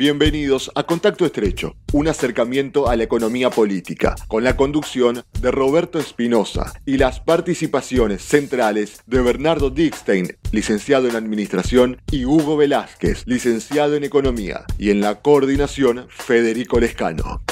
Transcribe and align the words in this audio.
Bienvenidos 0.00 0.72
a 0.76 0.84
Contacto 0.84 1.26
Estrecho, 1.26 1.76
un 1.92 2.08
acercamiento 2.08 2.88
a 2.88 2.96
la 2.96 3.04
economía 3.04 3.50
política, 3.50 4.14
con 4.28 4.42
la 4.42 4.56
conducción 4.56 5.24
de 5.42 5.50
Roberto 5.50 5.98
Espinosa 5.98 6.72
y 6.86 6.96
las 6.96 7.20
participaciones 7.20 8.22
centrales 8.22 9.02
de 9.04 9.20
Bernardo 9.20 9.68
Dickstein, 9.68 10.38
licenciado 10.52 11.06
en 11.06 11.16
Administración, 11.16 12.00
y 12.10 12.24
Hugo 12.24 12.56
Velázquez, 12.56 13.24
licenciado 13.26 13.94
en 13.94 14.04
Economía, 14.04 14.64
y 14.78 14.88
en 14.88 15.02
la 15.02 15.20
coordinación 15.20 16.06
Federico 16.08 16.80
Lescano. 16.80 17.42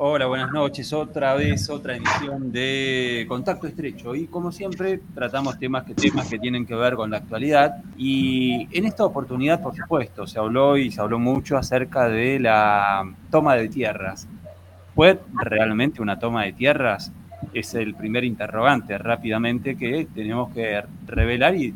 Hola, 0.00 0.26
buenas 0.26 0.52
noches. 0.52 0.92
Otra 0.92 1.34
vez, 1.34 1.68
otra 1.68 1.96
emisión 1.96 2.52
de 2.52 3.26
Contacto 3.26 3.66
Estrecho. 3.66 4.14
Y 4.14 4.28
como 4.28 4.52
siempre, 4.52 5.00
tratamos 5.12 5.58
temas 5.58 5.82
que, 5.82 5.92
temas 5.92 6.28
que 6.28 6.38
tienen 6.38 6.64
que 6.64 6.76
ver 6.76 6.94
con 6.94 7.10
la 7.10 7.16
actualidad. 7.16 7.82
Y 7.96 8.68
en 8.70 8.84
esta 8.84 9.04
oportunidad, 9.04 9.60
por 9.60 9.74
supuesto, 9.74 10.24
se 10.24 10.38
habló 10.38 10.76
y 10.76 10.92
se 10.92 11.00
habló 11.00 11.18
mucho 11.18 11.56
acerca 11.56 12.08
de 12.08 12.38
la 12.38 13.12
toma 13.28 13.56
de 13.56 13.68
tierras. 13.68 14.28
¿Fue 14.94 15.18
realmente 15.34 16.00
una 16.00 16.16
toma 16.16 16.44
de 16.44 16.52
tierras? 16.52 17.10
Es 17.52 17.74
el 17.74 17.96
primer 17.96 18.22
interrogante 18.22 18.96
rápidamente 18.98 19.76
que 19.76 20.06
tenemos 20.14 20.54
que 20.54 20.80
revelar 21.08 21.56
y, 21.56 21.74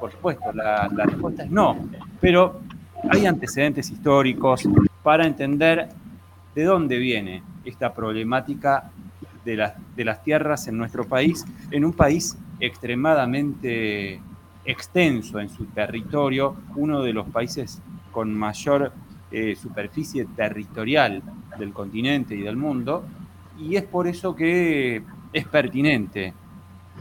por 0.00 0.10
supuesto, 0.10 0.54
la, 0.54 0.88
la 0.88 1.04
respuesta 1.04 1.42
es 1.42 1.50
no. 1.50 1.76
Pero 2.18 2.62
hay 3.10 3.26
antecedentes 3.26 3.90
históricos 3.90 4.66
para 5.02 5.26
entender 5.26 5.90
de 6.54 6.64
dónde 6.64 6.96
viene 6.96 7.42
esta 7.68 7.94
problemática 7.94 8.90
de, 9.44 10.04
las 10.04 10.22
tierras 10.24 10.68
en 10.68 10.76
nuestro 10.76 11.06
país, 11.06 11.44
en 11.70 11.84
un 11.84 11.92
país 11.92 12.36
extremadamente 12.60 14.20
extenso 14.64 15.40
en 15.40 15.48
su 15.48 15.64
territorio, 15.66 16.56
uno 16.76 17.02
de 17.02 17.12
los 17.12 17.26
países 17.28 17.80
con 18.12 18.34
mayor 18.34 18.92
eh, 19.30 19.56
superficie 19.56 20.26
territorial 20.36 21.22
del 21.58 21.72
continente 21.72 22.34
y 22.34 22.42
del 22.42 22.56
mundo, 22.56 23.04
y 23.58 23.76
es 23.76 23.84
por 23.84 24.06
eso 24.06 24.34
que 24.36 25.02
es 25.32 25.46
pertinente 25.46 26.34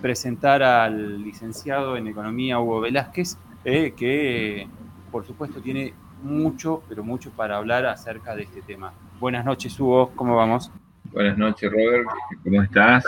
presentar 0.01 0.63
al 0.63 1.21
licenciado 1.23 1.97
en 1.97 2.07
Economía 2.07 2.59
Hugo 2.59 2.81
Velázquez, 2.81 3.37
eh, 3.65 3.93
que 3.97 4.67
por 5.11 5.25
supuesto 5.25 5.61
tiene 5.61 5.93
mucho, 6.23 6.83
pero 6.87 7.03
mucho 7.03 7.31
para 7.31 7.57
hablar 7.57 7.85
acerca 7.85 8.35
de 8.35 8.43
este 8.43 8.61
tema. 8.61 8.93
Buenas 9.19 9.45
noches, 9.45 9.79
Hugo, 9.79 10.11
¿cómo 10.15 10.35
vamos? 10.35 10.71
Buenas 11.11 11.39
noches, 11.39 11.71
Robert, 11.71 12.07
¿cómo 12.43 12.61
estás? 12.61 13.03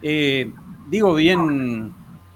Eh, 0.00 0.50
digo 0.88 1.14
bien, 1.14 1.92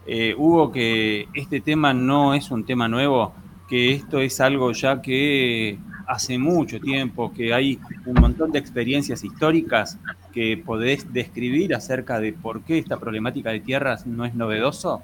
eh, 0.07 0.35
Hugo, 0.37 0.71
que 0.71 1.29
este 1.33 1.63
tema 1.63 1.95
no 1.95 2.35
es 2.35 2.51
un 2.51 2.67
tema 2.67 2.89
nuevo, 2.89 3.33
que 3.67 3.93
esto 3.93 4.21
es 4.21 4.39
algo 4.43 4.71
ya 4.73 5.01
que 5.01 5.79
hace 6.07 6.39
mucho 6.39 6.79
tiempo, 6.79 7.33
que 7.33 7.55
hay 7.55 7.81
un 8.05 8.21
montón 8.21 8.53
de 8.53 8.59
experiencias 8.59 9.25
históricas 9.25 9.99
que 10.31 10.63
podés 10.63 11.11
describir 11.15 11.75
acerca 11.75 12.21
de 12.21 12.35
por 12.35 12.65
qué 12.65 12.77
esta 12.79 12.99
problemática 12.99 13.49
de 13.49 13.61
tierras 13.61 14.07
no 14.07 14.27
es 14.27 14.35
novedoso. 14.35 15.03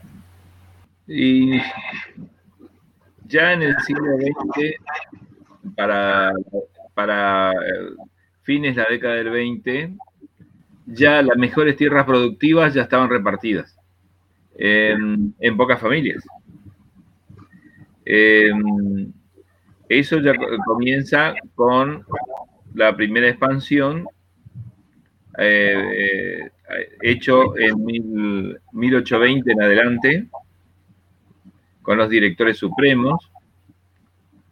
Y 1.06 1.58
ya 3.26 3.54
en 3.54 3.62
el 3.62 3.76
siglo 3.86 4.18
XX, 4.18 5.74
para 5.74 6.32
para 6.94 7.52
eh, 7.52 7.94
fines 8.42 8.76
de 8.76 8.82
la 8.82 8.88
década 8.88 9.14
del 9.14 9.30
20, 9.30 9.96
ya 10.86 11.22
las 11.22 11.36
mejores 11.36 11.76
tierras 11.76 12.04
productivas 12.04 12.74
ya 12.74 12.82
estaban 12.82 13.08
repartidas 13.08 13.76
en, 14.56 15.34
pocas 15.56 15.80
familias. 15.80 16.24
Em, 18.04 19.12
eso 19.88 20.18
ya 20.20 20.34
comienza 20.64 21.34
con 21.54 22.04
la 22.74 22.96
primera 22.96 23.28
expansión 23.28 24.06
eh, 25.38 26.50
eh, 26.68 26.88
hecho 27.00 27.56
en 27.56 27.84
1820 27.84 29.52
en 29.52 29.62
adelante, 29.62 30.26
con 31.82 31.98
los 31.98 32.08
directores 32.08 32.58
supremos, 32.58 33.30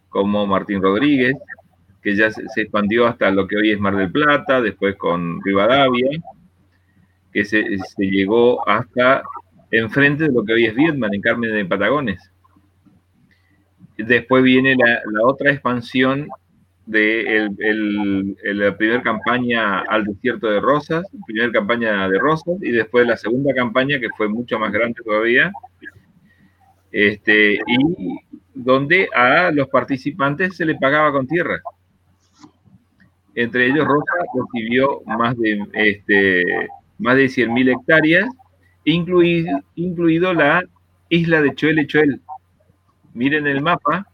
como 0.09 0.47
Martín 0.47 0.83
Rodríguez, 0.83 1.37
que 2.03 2.17
ya 2.17 2.31
se, 2.31 2.43
expandió 2.57 3.07
hasta 3.07 3.31
lo 3.31 3.47
que 3.47 3.57
hoy 3.57 3.71
es 3.71 3.81
Mar 3.81 3.97
del 3.97 4.11
Plata, 4.11 4.61
después 4.61 4.97
con 4.97 5.41
Rivadavia, 5.43 6.09
que 7.33 7.45
se, 7.45 7.65
llegó 7.99 8.67
hasta 8.69 9.23
enfrente 9.71 10.25
de 10.25 10.33
lo 10.33 10.45
que 10.45 10.55
hoy 10.55 10.67
es 10.67 10.75
Vietnam, 10.75 11.13
en 11.13 11.21
Carmen 11.21 11.53
de 11.53 11.65
Patagones. 11.65 12.31
Después 13.99 14.43
viene 14.43 14.77
la, 14.77 15.01
otra 15.23 15.53
expansión 15.53 16.27
de 16.87 17.49
la 18.43 18.77
primera 18.77 19.03
campaña 19.03 19.81
al 19.81 20.05
desierto 20.05 20.51
de 20.51 20.59
Rosas, 20.59 21.07
primera 21.27 21.53
campaña 21.53 22.09
de 22.09 22.19
Rosas, 22.19 22.57
y 22.63 22.71
después 22.71 23.07
la 23.07 23.17
segunda 23.17 23.55
campaña 23.55 24.01
que 24.01 24.09
fue 24.17 24.29
mucho 24.29 24.59
más 24.59 24.73
grande 24.73 25.01
todavía, 25.05 25.53
este, 26.91 27.55
y 27.55 28.19
donde 28.55 29.09
a 29.15 29.51
los 29.53 29.69
participantes 29.69 30.57
se 30.57 30.65
le 30.65 30.75
pagaba 30.77 31.13
con 31.13 31.27
tierra. 31.27 31.61
Entre 33.35 33.67
ellos, 33.67 33.87
Rosa 33.87 34.13
recibió 34.35 35.01
más 35.07 35.37
de, 35.39 35.67
este, 35.75 36.69
más 36.99 37.17
de 37.17 37.27
100.000 37.27 37.79
hectáreas, 37.79 38.29
incluido, 38.85 39.61
incluido 39.77 40.35
la 40.35 40.65
isla 41.09 41.41
de 41.41 41.55
Choel 41.55 41.87
Choel. 41.87 42.21
Miren 43.15 43.47
el 43.47 43.63
mapa, 43.63 44.07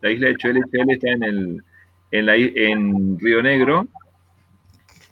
la 0.00 0.10
isla 0.10 0.28
de 0.28 0.36
Choel 0.36 0.62
Choel 0.72 0.90
está 0.90 1.10
en, 1.10 1.22
el, 1.22 1.64
en, 2.10 2.26
la, 2.26 2.36
en 2.36 3.18
Río 3.18 3.42
Negro, 3.42 3.86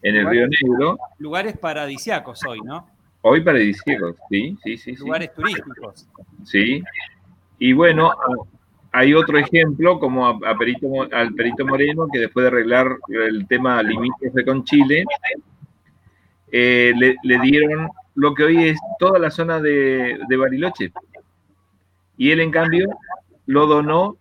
en 0.02 0.16
el 0.16 0.28
Río 0.28 0.46
Negro. 0.48 0.98
Lugares 1.18 1.56
paradisiacos 1.58 2.44
hoy, 2.46 2.60
¿no? 2.62 2.88
Hoy 3.22 3.40
paradisíacos, 3.40 4.16
sí, 4.30 4.56
sí, 4.62 4.78
sí. 4.78 4.94
Lugares 4.96 5.34
turísticos. 5.34 6.06
Sí. 6.44 6.82
Y 7.58 7.72
bueno, 7.72 8.12
hay 8.96 9.12
otro 9.12 9.36
ejemplo, 9.36 9.98
como 9.98 10.26
al 10.26 10.56
Perito 10.56 11.66
Moreno, 11.66 12.08
que 12.10 12.18
después 12.18 12.44
de 12.44 12.48
arreglar 12.48 12.96
el 13.08 13.46
tema 13.46 13.82
limítrofe 13.82 14.42
con 14.42 14.64
Chile, 14.64 15.04
eh, 16.50 16.94
le, 16.96 17.38
dieron 17.40 17.90
lo 18.14 18.32
que 18.32 18.44
hoy 18.44 18.68
es 18.70 18.78
toda 18.98 19.18
la 19.18 19.30
zona 19.30 19.60
de, 19.60 20.18
Bariloche. 20.38 20.92
Y 22.16 22.30
él, 22.30 22.40
en 22.40 22.50
cambio, 22.50 22.88
lo 23.44 23.66
donó 23.66 24.16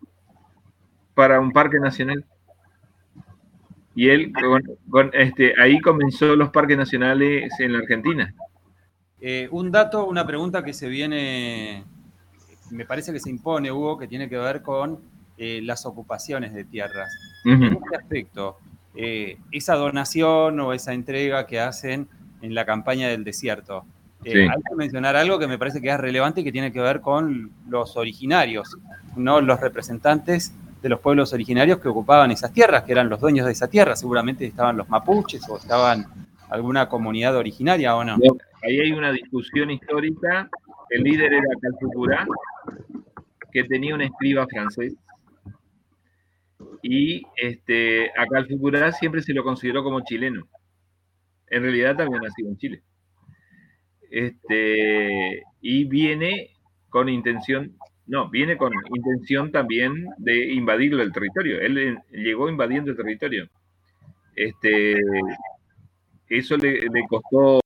para 1.13 1.39
un 1.39 1.53
parque 1.53 1.79
nacional. 1.79 2.25
Y 3.95 4.09
él, 4.09 4.33
este, 5.13 5.53
ahí 5.57 5.79
comenzó 5.79 6.35
los 6.35 6.49
parques 6.49 6.77
nacionales 6.77 7.49
en 7.59 7.71
la 7.71 7.79
Argentina. 7.79 8.35
Eh, 9.21 9.47
un 9.51 9.71
dato, 9.71 10.05
una 10.05 10.27
pregunta 10.27 10.65
que 10.65 10.73
se 10.73 10.89
viene 10.89 11.85
me 12.71 12.85
parece 12.85 13.13
que 13.13 13.19
se 13.19 13.29
impone, 13.29 13.71
Hugo, 13.71 13.97
que 13.97 14.07
tiene 14.07 14.29
que 14.29 14.37
ver 14.37 14.61
con 14.61 14.99
eh, 15.37 15.61
las 15.63 15.85
ocupaciones 15.85 16.53
de 16.53 16.63
tierras. 16.63 17.09
En 17.43 17.63
este 17.63 17.95
aspecto, 17.97 18.57
eh, 18.95 19.37
esa 19.51 19.75
donación 19.75 20.59
o 20.59 20.73
esa 20.73 20.93
entrega 20.93 21.45
que 21.45 21.59
hacen 21.59 22.07
en 22.41 22.55
la 22.55 22.65
campaña 22.65 23.09
del 23.09 23.23
desierto, 23.23 23.85
eh, 24.23 24.47
hay 24.49 24.61
que 24.67 24.75
mencionar 24.75 25.15
algo 25.15 25.37
que 25.37 25.47
me 25.47 25.59
parece 25.59 25.81
que 25.81 25.89
es 25.89 25.99
relevante 25.99 26.41
y 26.41 26.43
que 26.43 26.51
tiene 26.51 26.71
que 26.71 26.79
ver 26.79 27.01
con 27.01 27.51
los 27.69 27.95
originarios, 27.97 28.75
no 29.15 29.39
los 29.41 29.59
representantes 29.59 30.53
de 30.81 30.89
los 30.89 30.99
pueblos 30.99 31.33
originarios 31.33 31.79
que 31.79 31.89
ocupaban 31.89 32.31
esas 32.31 32.53
tierras, 32.53 32.83
que 32.83 32.91
eran 32.91 33.09
los 33.09 33.19
dueños 33.19 33.45
de 33.45 33.51
esa 33.51 33.67
tierra. 33.67 33.95
Seguramente 33.95 34.45
estaban 34.45 34.77
los 34.77 34.89
mapuches 34.89 35.47
o 35.49 35.57
estaban 35.57 36.05
alguna 36.49 36.87
comunidad 36.87 37.35
originaria 37.35 37.95
o 37.95 38.03
no. 38.03 38.17
Ahí 38.63 38.79
hay 38.79 38.91
una 38.91 39.11
discusión 39.11 39.69
histórica. 39.71 40.49
El 40.95 41.03
líder 41.03 41.33
era 41.33 41.47
Calfucurá, 41.61 42.25
que 43.51 43.65
tenía 43.65 43.95
un 43.95 44.01
escriba 44.01 44.47
francés. 44.47 44.95
Y 46.81 47.21
este, 47.35 48.11
a 48.11 48.91
siempre 48.93 49.21
se 49.21 49.33
lo 49.33 49.43
consideró 49.43 49.83
como 49.83 50.05
chileno. 50.05 50.47
En 51.47 51.63
realidad 51.63 51.97
también 51.97 52.21
nacido 52.21 52.47
en 52.47 52.57
Chile. 52.57 52.83
Este, 54.09 55.43
y 55.59 55.83
viene 55.83 56.51
con 56.87 57.09
intención, 57.09 57.75
no, 58.07 58.29
viene 58.29 58.55
con 58.55 58.71
intención 58.95 59.51
también 59.51 60.05
de 60.17 60.53
invadir 60.53 60.93
el 60.93 61.11
territorio. 61.11 61.59
Él 61.59 61.99
llegó 62.11 62.47
invadiendo 62.47 62.91
el 62.91 62.97
territorio. 62.97 63.49
Este, 64.33 64.95
eso 66.29 66.55
le, 66.55 66.79
costó 67.09 67.59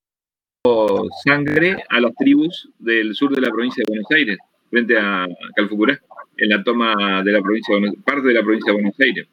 sangre 1.23 1.83
a 1.89 2.01
las 2.01 2.13
tribus 2.15 2.69
del 2.79 3.15
sur 3.15 3.33
de 3.33 3.41
la 3.41 3.49
provincia 3.49 3.81
de 3.81 3.91
Buenos 3.91 4.11
Aires, 4.11 4.37
frente 4.69 4.97
a 4.97 5.25
Calfucurá, 5.55 6.01
en 6.35 6.49
la 6.49 6.63
toma 6.63 7.23
de 7.23 7.31
la 7.31 7.41
provincia 7.41 7.75
de 7.75 7.79
Buenos, 7.79 8.03
parte 8.03 8.27
de 8.27 8.33
la 8.33 8.43
provincia 8.43 8.73
de 8.73 8.81
Buenos 8.81 8.99
Aires. 8.99 9.27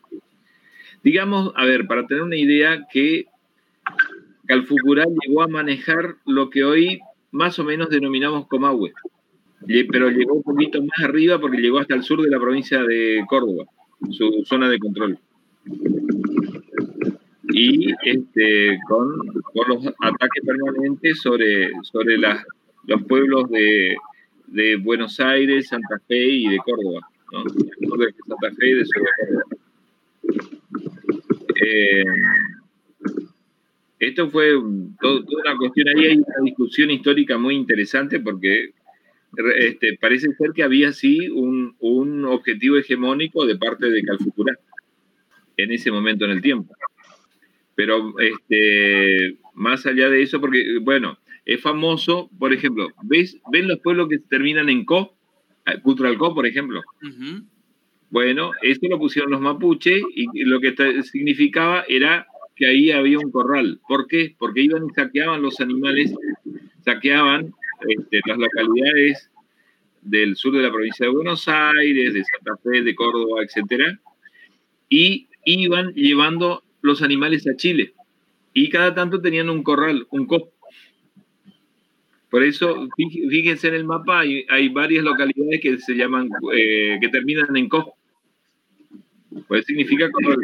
Digamos, 1.02 1.52
a 1.56 1.64
ver, 1.64 1.86
para 1.88 2.06
tener 2.06 2.22
una 2.22 2.36
idea, 2.36 2.86
que 2.92 3.26
Calfucurá 4.46 5.04
llegó 5.04 5.42
a 5.42 5.48
manejar 5.48 6.16
lo 6.26 6.48
que 6.48 6.62
hoy 6.62 7.00
más 7.32 7.58
o 7.58 7.64
menos 7.64 7.90
denominamos 7.90 8.46
Comahue. 8.46 8.92
pero 9.90 10.10
llegó 10.10 10.34
un 10.34 10.42
poquito 10.44 10.80
más 10.80 11.00
arriba 11.02 11.40
porque 11.40 11.58
llegó 11.58 11.80
hasta 11.80 11.96
el 11.96 12.04
sur 12.04 12.22
de 12.22 12.30
la 12.30 12.38
provincia 12.38 12.84
de 12.84 13.24
Córdoba, 13.28 13.64
su 14.10 14.44
zona 14.44 14.68
de 14.68 14.78
control. 14.78 15.18
Y 17.58 17.90
este, 18.04 18.78
con, 18.86 19.08
los 19.66 19.86
ataques 19.86 20.44
permanentes 20.44 21.22
sobre, 21.22 21.70
sobre 21.84 22.18
las, 22.18 22.44
los 22.86 23.02
pueblos 23.04 23.48
de, 23.48 23.96
de 24.48 24.76
Buenos 24.76 25.18
Aires, 25.20 25.68
Santa 25.68 25.98
Fe 26.06 26.22
y 26.22 26.50
de 26.50 26.58
Córdoba. 26.58 27.00
¿no? 27.32 27.44
De 27.44 28.12
Santa 28.28 28.54
Fe 28.58 28.68
y 28.68 28.74
de 28.74 28.84
Córdoba. 28.84 29.42
Eh, 31.64 32.04
esto 34.00 34.28
fue 34.28 34.50
toda 35.00 35.22
una 35.42 35.56
cuestión, 35.56 35.88
ahí 35.88 36.04
hay 36.04 36.16
una 36.18 36.44
discusión 36.44 36.90
histórica 36.90 37.38
muy 37.38 37.54
interesante 37.54 38.20
porque 38.20 38.72
este, 39.60 39.96
parece 39.98 40.34
ser 40.34 40.50
que 40.54 40.62
había 40.62 40.92
sí 40.92 41.30
un, 41.30 41.74
un, 41.80 42.26
objetivo 42.26 42.76
hegemónico 42.76 43.46
de 43.46 43.56
parte 43.56 43.88
de 43.88 44.02
Calfucurá 44.02 44.58
en 45.56 45.72
ese 45.72 45.90
momento 45.90 46.26
en 46.26 46.32
el 46.32 46.42
tiempo. 46.42 46.74
Pero 47.76 48.18
este, 48.18 49.36
más 49.54 49.86
allá 49.86 50.08
de 50.08 50.22
eso, 50.22 50.40
porque, 50.40 50.78
bueno, 50.80 51.18
es 51.44 51.60
famoso, 51.60 52.28
por 52.38 52.52
ejemplo, 52.52 52.88
¿ves, 53.04 53.38
¿ven 53.52 53.68
los 53.68 53.78
pueblos 53.78 54.08
que 54.08 54.18
terminan 54.18 54.68
en 54.68 54.84
Co? 54.84 55.14
Cutralcó, 55.82 56.34
por 56.34 56.46
ejemplo. 56.46 56.82
Bueno, 58.10 58.50
esto 58.62 58.88
lo 58.88 58.98
pusieron 58.98 59.30
los 59.30 59.40
mapuches 59.40 60.02
y 60.14 60.44
lo 60.44 60.60
que 60.60 60.74
significaba 61.02 61.84
era 61.88 62.26
que 62.56 62.66
ahí 62.66 62.90
había 62.90 63.18
un 63.18 63.30
corral. 63.30 63.80
¿Por 63.86 64.08
qué? 64.08 64.34
Porque 64.38 64.62
iban 64.62 64.86
y 64.86 64.94
saqueaban 64.94 65.42
los 65.42 65.60
animales, 65.60 66.14
saqueaban 66.84 67.52
este, 67.86 68.20
las 68.26 68.38
localidades 68.38 69.30
del 70.00 70.36
sur 70.36 70.54
de 70.54 70.62
la 70.62 70.72
provincia 70.72 71.06
de 71.06 71.12
Buenos 71.12 71.46
Aires, 71.48 72.14
de 72.14 72.24
Santa 72.24 72.56
Fe, 72.62 72.82
de 72.82 72.94
Córdoba, 72.94 73.42
etcétera, 73.42 74.00
y 74.88 75.28
iban 75.44 75.92
llevando 75.92 76.62
los 76.82 77.02
animales 77.02 77.46
a 77.46 77.56
Chile. 77.56 77.94
Y 78.52 78.70
cada 78.70 78.94
tanto 78.94 79.20
tenían 79.20 79.50
un 79.50 79.62
corral, 79.62 80.06
un 80.10 80.26
co. 80.26 80.52
Por 82.30 82.42
eso, 82.42 82.88
fíjense 82.96 83.68
en 83.68 83.74
el 83.74 83.84
mapa, 83.84 84.20
hay, 84.20 84.68
varias 84.70 85.04
localidades 85.04 85.60
que 85.60 85.78
se 85.78 85.94
llaman, 85.94 86.28
eh, 86.54 86.98
que 87.00 87.08
terminan 87.08 87.56
en 87.56 87.68
co. 87.68 87.94
Pues 89.48 89.64
significa 89.66 90.10
corral. 90.10 90.38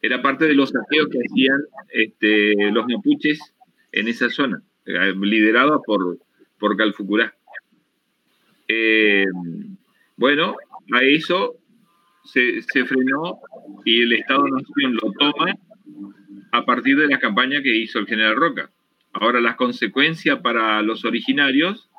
Era 0.00 0.22
parte 0.22 0.46
de 0.46 0.54
los 0.54 0.70
saqueos 0.70 1.08
que 1.08 1.18
hacían 1.18 1.60
este, 1.90 2.70
los 2.70 2.86
mapuches 2.86 3.40
en 3.92 4.08
esa 4.08 4.28
zona. 4.30 4.62
Eh, 4.86 5.14
liderado 5.20 5.82
por, 5.82 6.18
por 6.58 6.76
Calfucurá. 6.76 7.34
Eh, 8.68 9.26
bueno, 10.16 10.56
a 10.92 11.02
eso 11.02 11.56
se, 12.24 12.84
frenó 12.84 13.40
y 13.84 14.02
el 14.02 14.12
Estado-Nación 14.12 14.94
lo 14.94 15.12
toma 15.12 15.54
a 16.52 16.64
partir 16.64 16.96
de 16.96 17.08
la 17.08 17.18
campaña 17.18 17.62
que 17.62 17.76
hizo 17.76 17.98
el 17.98 18.06
general 18.06 18.36
Roca. 18.36 18.70
Ahora, 19.12 19.40
las 19.40 19.56
consecuencias 19.56 20.40
para 20.40 20.82
los 20.82 21.04
originarios 21.04 21.90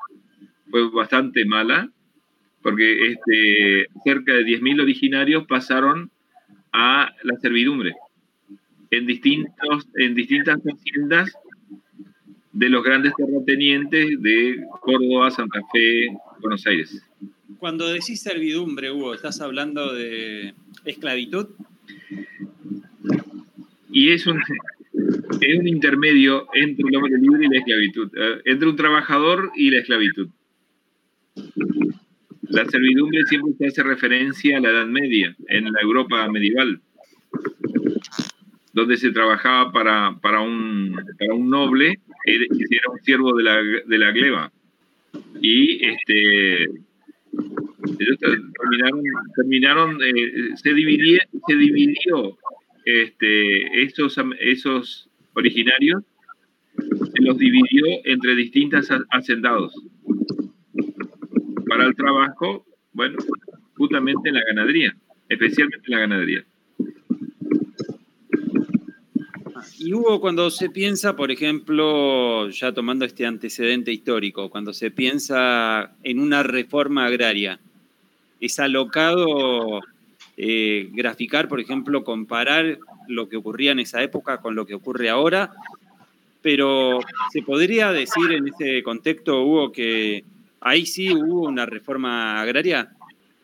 fue 0.70 0.90
bastante 0.90 1.44
mala, 1.44 1.90
porque 2.62 3.12
este, 3.12 3.86
cerca 4.04 4.34
de 4.34 4.44
10.000 4.44 4.82
originarios 4.82 5.46
pasaron 5.46 6.10
a 6.72 7.14
la 7.22 7.36
servidumbre 7.38 7.94
en, 8.90 9.06
distintos, 9.06 9.88
en 9.96 10.14
distintas 10.14 10.58
haciendas 10.58 11.32
de 12.52 12.68
los 12.68 12.82
grandes 12.82 13.12
terratenientes 13.16 14.20
de 14.22 14.64
Córdoba, 14.80 15.30
Santa 15.30 15.60
Fe, 15.72 16.06
Buenos 16.40 16.66
Aires. 16.66 17.02
Cuando 17.58 17.86
decís 17.88 18.20
servidumbre, 18.20 18.90
Hugo, 18.90 19.14
¿estás 19.14 19.40
hablando 19.40 19.94
de 19.94 20.54
esclavitud? 20.84 21.48
Y 23.90 24.10
es 24.10 24.26
un, 24.26 24.40
es 25.40 25.58
un 25.58 25.66
intermedio 25.66 26.46
entre 26.52 26.84
el 26.88 26.96
hombre 26.96 27.18
libre 27.18 27.46
y 27.46 27.48
la 27.48 27.58
esclavitud, 27.58 28.10
eh, 28.16 28.42
entre 28.44 28.68
un 28.68 28.76
trabajador 28.76 29.52
y 29.56 29.70
la 29.70 29.80
esclavitud. 29.80 30.28
La 32.48 32.64
servidumbre 32.66 33.22
siempre 33.24 33.54
se 33.58 33.66
hace 33.66 33.82
referencia 33.82 34.58
a 34.58 34.60
la 34.60 34.70
Edad 34.70 34.86
Media, 34.86 35.34
en 35.48 35.72
la 35.72 35.80
Europa 35.80 36.28
medieval, 36.28 36.80
donde 38.72 38.96
se 38.96 39.10
trabajaba 39.12 39.72
para, 39.72 40.16
para, 40.20 40.40
un, 40.40 40.94
para 41.18 41.34
un 41.34 41.48
noble 41.48 42.00
era 42.26 42.90
un 42.92 43.00
siervo 43.02 43.34
de 43.36 43.42
la, 43.44 43.62
de 43.62 43.98
la 43.98 44.10
gleba. 44.10 44.52
Y 45.40 45.84
este, 45.86 46.68
ellos 47.98 48.18
terminaron, 48.18 49.02
terminaron 49.34 49.98
eh, 50.02 50.56
se, 50.56 50.72
dividió, 50.72 51.20
se 51.46 51.54
dividió 51.54 52.38
este, 52.84 53.82
esos, 53.82 54.16
esos 54.40 55.10
originarios, 55.34 56.02
se 56.76 57.22
los 57.22 57.38
dividió 57.38 57.86
entre 58.04 58.34
distintos 58.34 58.88
hacendados 59.10 59.74
para 61.68 61.86
el 61.86 61.94
trabajo, 61.94 62.64
bueno, 62.92 63.18
justamente 63.76 64.28
en 64.28 64.34
la 64.34 64.44
ganadería, 64.44 64.96
especialmente 65.28 65.84
en 65.86 65.92
la 65.92 66.00
ganadería. 66.00 66.44
Y 69.86 69.92
hubo 69.94 70.20
cuando 70.20 70.50
se 70.50 70.68
piensa, 70.68 71.14
por 71.14 71.30
ejemplo, 71.30 72.50
ya 72.50 72.72
tomando 72.72 73.04
este 73.04 73.24
antecedente 73.24 73.92
histórico, 73.92 74.50
cuando 74.50 74.72
se 74.72 74.90
piensa 74.90 75.92
en 76.02 76.18
una 76.18 76.42
reforma 76.42 77.06
agraria, 77.06 77.60
es 78.40 78.58
alocado 78.58 79.80
eh, 80.36 80.90
graficar, 80.92 81.46
por 81.46 81.60
ejemplo, 81.60 82.02
comparar 82.02 82.80
lo 83.06 83.28
que 83.28 83.36
ocurría 83.36 83.70
en 83.70 83.78
esa 83.78 84.02
época 84.02 84.38
con 84.40 84.56
lo 84.56 84.66
que 84.66 84.74
ocurre 84.74 85.08
ahora, 85.08 85.52
pero 86.42 86.98
se 87.32 87.42
podría 87.42 87.92
decir 87.92 88.32
en 88.32 88.48
ese 88.48 88.82
contexto, 88.82 89.44
Hugo, 89.44 89.70
que 89.70 90.24
ahí 90.62 90.84
sí 90.84 91.14
hubo 91.14 91.46
una 91.46 91.64
reforma 91.64 92.40
agraria. 92.40 92.90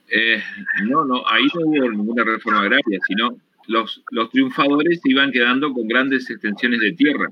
Eh, 0.09 0.43
no, 0.89 1.05
no, 1.05 1.23
ahí 1.25 1.45
no 1.55 1.61
hubo 1.67 1.89
ninguna 1.89 2.25
reforma 2.25 2.63
agraria, 2.63 2.99
sino 3.07 3.37
los, 3.73 4.31
triunfadores 4.31 5.01
se 5.03 5.11
iban 5.11 5.33
quedando 5.33 5.73
con 5.73 5.89
grandes 5.89 6.31
extensiones 6.31 6.81
de 6.81 6.93
tierra. 6.93 7.29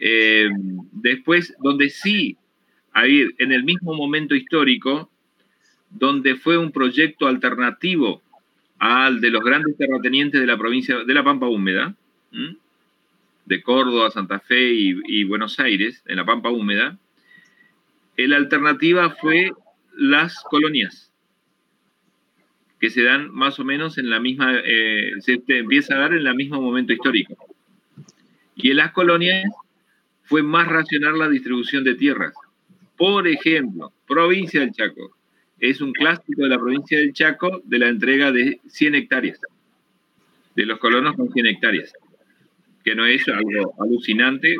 Eh, 0.00 0.48
después, 0.92 1.54
donde 1.60 1.90
sí, 1.90 2.36
en 2.94 3.52
el 3.52 3.64
mismo 3.64 3.94
momento 3.94 4.34
histórico, 4.34 5.10
donde 5.90 6.36
fue 6.36 6.58
un 6.58 6.72
proyecto 6.72 7.26
alternativo 7.26 8.22
al 8.78 9.20
de 9.20 9.30
los 9.30 9.44
grandes 9.44 9.76
terratenientes 9.76 10.40
de 10.40 10.46
la 10.46 10.56
provincia 10.56 11.04
de 11.04 11.14
la 11.14 11.22
Pampa 11.22 11.46
Húmeda, 11.48 11.94
de 13.44 13.62
Córdoba, 13.62 14.10
Santa 14.10 14.40
Fe 14.40 14.72
y, 14.72 15.00
y, 15.06 15.24
Buenos 15.24 15.60
Aires, 15.60 16.02
en 16.06 16.16
la 16.16 16.24
Pampa 16.24 16.50
Húmeda, 16.50 16.98
la 18.16 18.36
alternativa 18.36 19.10
fue 19.10 19.50
las 19.96 20.42
colonias 20.44 21.09
que 22.80 22.88
se 22.88 23.02
dan 23.02 23.30
más 23.30 23.60
o 23.60 23.64
menos 23.64 23.98
en 23.98 24.08
la 24.08 24.20
misma, 24.20 24.58
eh, 24.64 25.12
se 25.20 25.42
empieza 25.48 25.94
a 25.94 25.98
dar 25.98 26.14
en 26.14 26.26
el 26.26 26.34
mismo 26.34 26.60
momento 26.62 26.94
histórico. 26.94 27.36
Y 28.56 28.70
en 28.70 28.78
las 28.78 28.92
colonias 28.92 29.44
fue 30.22 30.42
más 30.42 30.66
racional 30.66 31.18
la 31.18 31.28
distribución 31.28 31.84
de 31.84 31.94
tierras. 31.94 32.32
Por 32.96 33.28
ejemplo, 33.28 33.92
provincia 34.06 34.60
del 34.60 34.72
Chaco. 34.72 35.14
Es 35.58 35.82
un 35.82 35.92
clásico 35.92 36.42
de 36.42 36.48
la 36.48 36.58
provincia 36.58 36.98
del 36.98 37.12
Chaco 37.12 37.60
de 37.64 37.78
la 37.78 37.88
entrega 37.88 38.32
de 38.32 38.60
100 38.66 38.94
hectáreas, 38.94 39.40
de 40.56 40.64
los 40.64 40.78
colonos 40.78 41.16
con 41.16 41.30
100 41.30 41.46
hectáreas, 41.46 41.92
que 42.82 42.94
no 42.94 43.04
es 43.04 43.28
algo 43.28 43.74
alucinante 43.78 44.56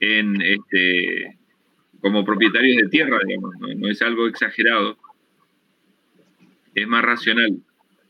en 0.00 0.42
este, 0.42 1.38
como 2.00 2.26
propietarios 2.26 2.76
de 2.82 2.88
tierra, 2.90 3.18
digamos, 3.26 3.54
no 3.58 3.88
es 3.88 4.02
algo 4.02 4.26
exagerado 4.26 4.98
es 6.76 6.86
más 6.86 7.02
racional. 7.02 7.56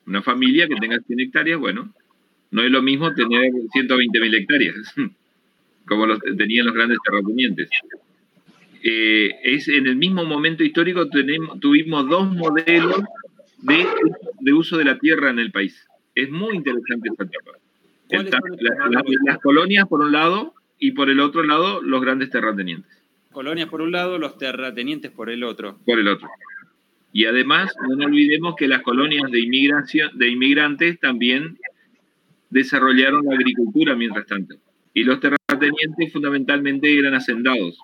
Una 0.07 0.23
familia 0.23 0.69
que 0.69 0.75
tenga 0.77 0.99
100 1.01 1.21
hectáreas, 1.21 1.59
bueno, 1.59 1.93
no 2.51 2.63
es 2.63 2.71
lo 2.71 2.83
mismo 2.83 3.15
tener 3.15 3.51
120 3.73 4.21
mil 4.21 4.35
hectáreas, 4.35 4.77
como 5.89 6.07
los, 6.07 6.19
tenían 6.37 6.67
los 6.67 6.75
grandes 6.75 6.99
terratenientes. 7.05 7.71
Eh, 8.83 9.31
es 9.43 9.69
en 9.69 9.87
el 9.87 9.97
mismo 9.97 10.25
momento 10.25 10.63
histórico 10.63 11.09
tenemos, 11.09 11.59
tuvimos 11.61 12.09
dos 12.09 12.31
modelos 12.31 13.03
de, 13.63 13.87
de, 14.41 14.53
uso 14.53 14.77
de 14.77 14.85
la 14.85 14.99
tierra 14.99 15.31
en 15.31 15.39
el 15.39 15.51
país. 15.51 15.87
Es 16.15 16.31
muy 16.31 16.57
interesante 16.57 17.09
esta 17.09 17.25
etapa. 17.25 18.33
las 19.25 19.39
colonias 19.39 19.89
por 19.89 20.01
un 20.01 20.13
lado 20.13 20.55
y 20.79 20.93
por 20.93 21.09
el 21.09 21.21
otro 21.21 21.43
lado 21.43 21.81
los 21.83 22.01
grandes 22.01 22.31
terratenientes. 22.31 22.91
Colonias 23.33 23.69
por 23.69 23.83
un 23.83 23.93
lado, 23.93 24.19
los 24.19 24.39
terratenientes 24.39 25.11
por 25.11 25.31
el 25.31 25.45
otro. 25.45 25.79
Por 25.85 25.99
el 25.99 26.09
otro. 26.09 26.29
Y 27.17 27.25
además, 27.25 27.75
no 27.97 28.05
olvidemos 28.05 28.57
que 28.57 28.69
las 28.69 28.83
colonias 28.83 29.31
de, 29.31 29.41
inmigración, 29.41 30.11
de 30.19 30.29
inmigrantes 30.29 31.01
también 31.01 31.57
desarrollaron 32.51 33.25
la 33.25 33.37
agricultura 33.37 33.97
mientras 33.97 34.27
tanto. 34.27 34.57
Y 34.93 35.03
los 35.03 35.19
terratenientes 35.19 36.13
fundamentalmente 36.13 36.95
eran 36.95 37.15
hacendados. 37.15 37.79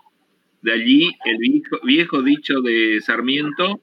De 0.61 0.73
allí 0.73 1.11
el 1.25 1.39
viejo, 1.83 2.21
dicho 2.23 2.61
de 2.61 3.01
Sarmiento, 3.01 3.81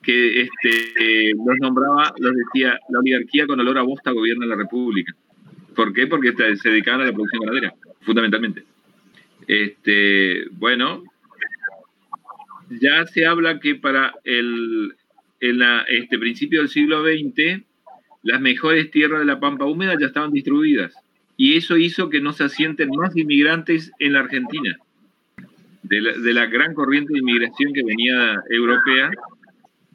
que 0.00 0.40
este, 0.40 1.32
los 1.34 1.58
nombraba, 1.60 2.14
los 2.18 2.32
decía, 2.34 2.78
la 2.88 3.00
oligarquía 3.00 3.46
con 3.46 3.60
olor 3.60 3.76
a 3.76 3.82
bosta 3.82 4.12
gobierna 4.12 4.46
la 4.46 4.56
república. 4.56 5.12
¿Por 5.76 5.92
qué? 5.92 6.06
Porque 6.06 6.32
se 6.32 6.70
dedicaban 6.70 7.02
a 7.02 7.04
la 7.04 7.12
producción 7.12 7.42
ganadera, 7.42 7.74
fundamentalmente. 8.00 8.64
Este, 9.46 10.46
bueno, 10.52 11.04
ya 12.70 13.06
se 13.06 13.26
habla 13.26 13.60
que 13.60 13.74
para 13.74 14.14
el, 14.24 14.94
este 15.40 16.18
principio 16.18 16.60
del 16.60 16.68
siglo 16.68 17.02
XX, 17.02 17.62
las 18.22 18.40
mejores 18.40 18.90
tierras 18.90 19.20
de 19.20 19.26
la 19.26 19.40
pampa 19.40 19.64
húmeda 19.64 19.96
ya 19.98 20.06
estaban 20.06 20.32
distribuidas. 20.32 20.94
Y 21.36 21.56
eso 21.56 21.76
hizo 21.76 22.10
que 22.10 22.20
no 22.20 22.32
se 22.32 22.44
asienten 22.44 22.90
más 22.90 23.16
inmigrantes 23.16 23.92
en 23.98 24.14
la 24.14 24.20
Argentina. 24.20 24.76
De 25.84 26.34
la, 26.34 26.46
gran 26.46 26.74
corriente 26.74 27.14
de 27.14 27.20
inmigración 27.20 27.72
que 27.72 27.82
venía 27.82 28.42
europea, 28.50 29.10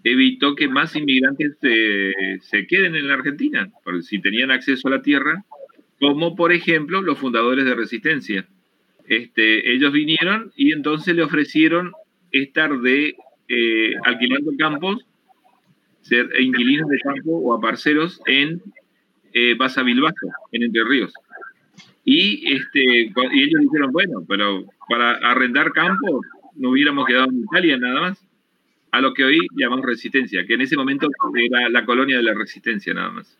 evitó 0.03 0.56
que 0.56 0.68
más 0.68 0.96
inmigrantes 0.96 1.58
se, 1.60 2.68
queden 2.68 2.96
en 2.96 3.08
la 3.08 3.15
Argentina, 3.15 3.70
porque 3.84 4.01
si 4.01 4.20
tenían 4.20 4.50
acceso 4.50 4.88
a 4.88 4.92
la 4.92 5.01
tierra, 5.01 5.44
como 6.00 6.36
por 6.36 6.51
ejemplo 6.51 7.01
los 7.01 7.20
fundadores 7.20 7.65
de 7.65 7.75
Resistencia. 7.75 8.48
Este, 9.08 9.74
ellos 9.74 9.92
vinieron 9.92 10.51
y 10.56 10.72
entonces 10.72 11.13
le 11.15 11.24
ofrecieron 11.24 11.92
estar 12.34 12.80
de 12.80 13.16
eh, 13.48 13.94
alquilando 14.04 14.52
campos, 14.58 15.06
ser 16.02 16.30
inquilinos 16.40 16.90
de 16.90 17.00
campo 17.00 17.32
o 17.32 17.54
a 17.54 17.62
parceros 17.62 18.22
en 18.25 18.62
eh, 19.34 19.56
Basavilbaso, 19.56 20.28
en 20.52 20.63
Entre 20.63 20.84
Ríos. 20.84 21.13
Y, 22.04 22.54
este, 22.54 22.84
y 22.84 23.44
ellos 23.44 23.62
dijeron, 23.62 23.92
bueno, 23.94 24.25
pero 24.28 24.66
para 24.90 25.12
arrendar 25.12 25.72
campo 25.72 26.22
no 26.56 26.72
hubiéramos 26.72 27.06
quedado 27.06 27.30
en 27.30 27.40
Italia 27.40 27.78
nada 27.78 28.02
más, 28.02 28.28
a 28.92 29.02
lo 29.02 29.13
que 29.13 29.24
hoy 29.24 29.40
llamamos 29.56 29.86
resistencia, 29.86 30.46
que 30.46 30.54
en 30.54 30.62
ese 30.62 30.75
momento 30.75 31.08
era 31.36 31.70
la 31.70 31.86
colonia 31.86 32.18
de 32.18 32.24
la 32.24 32.34
resistencia 32.34 32.94
nada 32.94 33.10
más. 33.10 33.40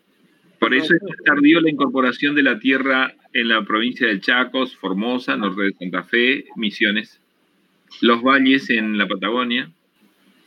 Por 0.60 0.74
eso 0.74 0.94
es 0.94 1.02
tardío 1.26 1.60
la 1.60 1.70
incorporación 1.70 2.36
de 2.36 2.44
la 2.44 2.58
tierra 2.58 3.14
en 3.34 3.50
la 3.50 3.64
provincia 3.64 4.08
del 4.08 4.22
Chacos, 4.22 4.78
Formosa, 4.78 5.36
norte 5.36 5.64
de 5.64 5.74
Santa 5.74 6.04
Fe, 6.04 6.46
Misiones, 6.56 7.22
los 8.02 8.22
valles 8.22 8.70
en 8.70 8.98
la 8.98 9.08
Patagonia. 9.08 9.72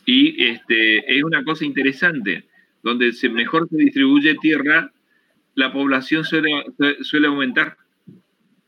Y 0.05 0.43
este, 0.43 1.17
es 1.17 1.23
una 1.23 1.43
cosa 1.43 1.65
interesante, 1.65 2.45
donde 2.81 3.11
se 3.11 3.29
mejor 3.29 3.67
se 3.69 3.77
distribuye 3.77 4.35
tierra, 4.35 4.91
la 5.55 5.73
población 5.73 6.23
suele, 6.23 6.65
suele 7.01 7.27
aumentar. 7.27 7.77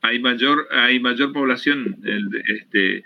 Hay 0.02 0.20
mayor, 0.20 0.68
hay 0.72 1.00
mayor 1.00 1.32
población, 1.32 1.98
este, 2.48 3.04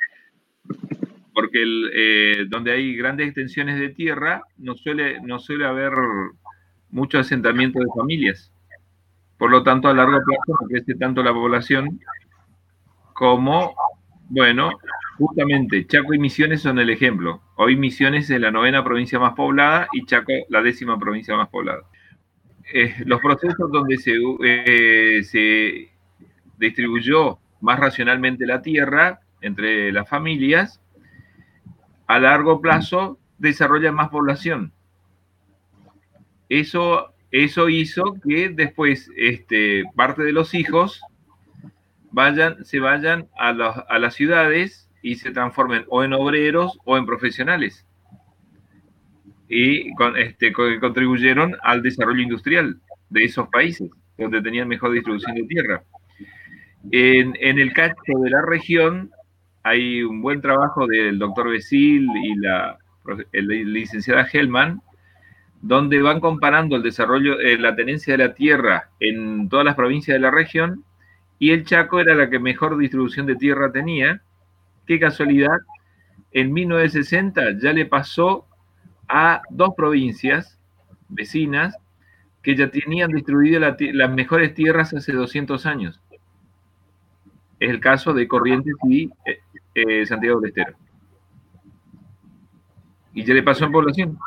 porque 1.34 1.63
eh, 1.94 2.46
donde 2.48 2.72
hay 2.72 2.96
grandes 2.96 3.27
extensiones 3.27 3.80
de 3.80 3.89
tierra 3.89 4.44
no 4.58 4.75
suele, 4.75 5.20
no 5.22 5.39
suele 5.39 5.65
haber 5.65 5.94
mucho 6.89 7.20
asentamiento 7.20 7.80
de 7.80 7.88
familias. 7.96 8.51
Por 9.38 9.51
lo 9.51 9.63
tanto, 9.63 9.89
a 9.89 9.94
largo 9.94 10.20
plazo 10.24 10.62
no 10.62 10.68
crece 10.68 10.96
tanto 10.96 11.24
la 11.24 11.34
población 11.34 12.00
como, 13.13 13.75
bueno, 14.33 14.71
justamente 15.19 15.85
Chaco 15.85 16.11
y 16.13 16.17
Misiones 16.17 16.61
son 16.61 16.79
el 16.79 16.89
ejemplo. 16.89 17.43
Hoy 17.55 17.75
Misiones 17.75 18.31
es 18.31 18.41
la 18.41 18.49
novena 18.49 18.83
provincia 18.83 19.19
más 19.19 19.33
poblada 19.33 19.87
y 19.93 20.05
Chaco 20.05 20.33
la 20.49 20.63
décima 20.63 20.97
provincia 20.97 21.35
más 21.37 21.49
poblada. 21.49 21.83
Eh, 22.73 22.95
los 23.05 23.21
procesos 23.21 23.71
donde 23.71 23.97
se, 23.97 24.13
eh, 24.43 25.21
se 25.23 25.91
distribuyó 26.57 27.37
más 27.61 27.79
racionalmente 27.79 28.47
la 28.47 28.63
tierra 28.63 29.19
entre 29.41 29.91
las 29.91 30.09
familias, 30.09 30.81
a 32.07 32.17
largo 32.19 32.59
plazo 32.59 33.19
desarrolla 33.37 33.91
más 33.91 34.09
población. 34.09 34.73
Eso, 36.49 37.13
eso 37.29 37.69
hizo 37.69 38.15
que 38.27 38.49
después 38.49 39.11
este, 39.15 39.83
parte 39.95 40.23
de 40.23 40.33
los 40.33 40.55
hijos 40.55 41.03
vayan, 42.13 42.63
se 42.63 42.79
vayan 42.79 43.27
a, 43.38 43.50
a 43.50 44.00
las 44.00 44.13
ciudades 44.13 44.89
y 45.01 45.15
se 45.15 45.32
transformen 45.32 45.84
o 45.89 46.03
en 46.03 46.13
obreros 46.13 46.79
o 46.86 46.98
en 46.98 47.05
profesionales. 47.05 47.86
Y 49.50 49.91
este, 50.17 50.53
contribuyeron 50.53 51.58
al 51.62 51.84
desarrollo 51.84 52.22
industrial 52.22 52.79
de 53.10 53.25
esos 53.25 53.50
países, 53.50 53.89
donde 54.17 54.41
tenían 54.41 54.67
mejor 54.67 54.93
distribución 54.93 55.36
de 55.36 55.43
tierra. 55.43 55.84
En, 56.91 57.34
en 57.39 57.60
el 57.60 57.74
caso 57.74 57.96
de 58.24 58.29
la 58.29 58.41
región 58.41 59.12
hay 59.63 60.03
un 60.03 60.22
buen 60.22 60.41
trabajo 60.41 60.88
del 60.88 61.20
doctor 61.20 61.50
Besil 61.50 62.08
y 62.24 62.36
la, 62.36 62.77
licenciada 63.34 64.27
Hellman, 64.32 64.82
donde 65.62 66.01
van 66.01 66.20
comparando 66.20 66.75
el 66.75 66.84
desarrollo, 66.84 67.39
eh, 67.39 67.58
la 67.58 67.75
tenencia 67.75 68.17
de 68.17 68.27
la 68.27 68.34
tierra 68.34 68.89
en 69.00 69.50
todas 69.50 69.65
las 69.65 69.75
provincias 69.75 70.15
de 70.15 70.20
la 70.20 70.32
región, 70.32 70.84
y 71.39 71.51
el 71.51 71.65
Chaco 71.65 71.99
era 71.99 72.15
la 72.15 72.29
que 72.29 72.39
mejor 72.39 72.77
distribución 72.77 73.25
de 73.25 73.35
tierra 73.35 73.71
tenía. 73.71 74.21
Qué 74.85 74.99
casualidad, 74.99 75.57
en 76.31 76.53
1960 76.53 77.59
ya 77.59 77.73
le 77.73 77.85
pasó 77.85 78.47
a 79.07 79.41
dos 79.49 79.73
provincias 79.75 80.59
vecinas 81.09 81.77
que 82.41 82.55
ya 82.55 82.69
tenían 82.69 83.11
distribuidas 83.11 83.75
las 83.79 84.11
mejores 84.11 84.53
tierras 84.53 84.93
hace 84.93 85.13
200 85.13 85.65
años 85.65 85.99
es 87.63 87.69
el 87.69 87.79
caso 87.79 88.13
de 88.13 88.27
Corrientes 88.27 88.75
y 88.89 89.09
eh, 89.25 89.39
eh, 89.73 90.05
Santiago 90.05 90.41
del 90.41 90.49
Estero. 90.49 90.73
Y 93.13 93.23
ya 93.23 93.33
le 93.33 93.41
pasó 93.41 93.63
en 93.63 93.71
población. 93.71 94.17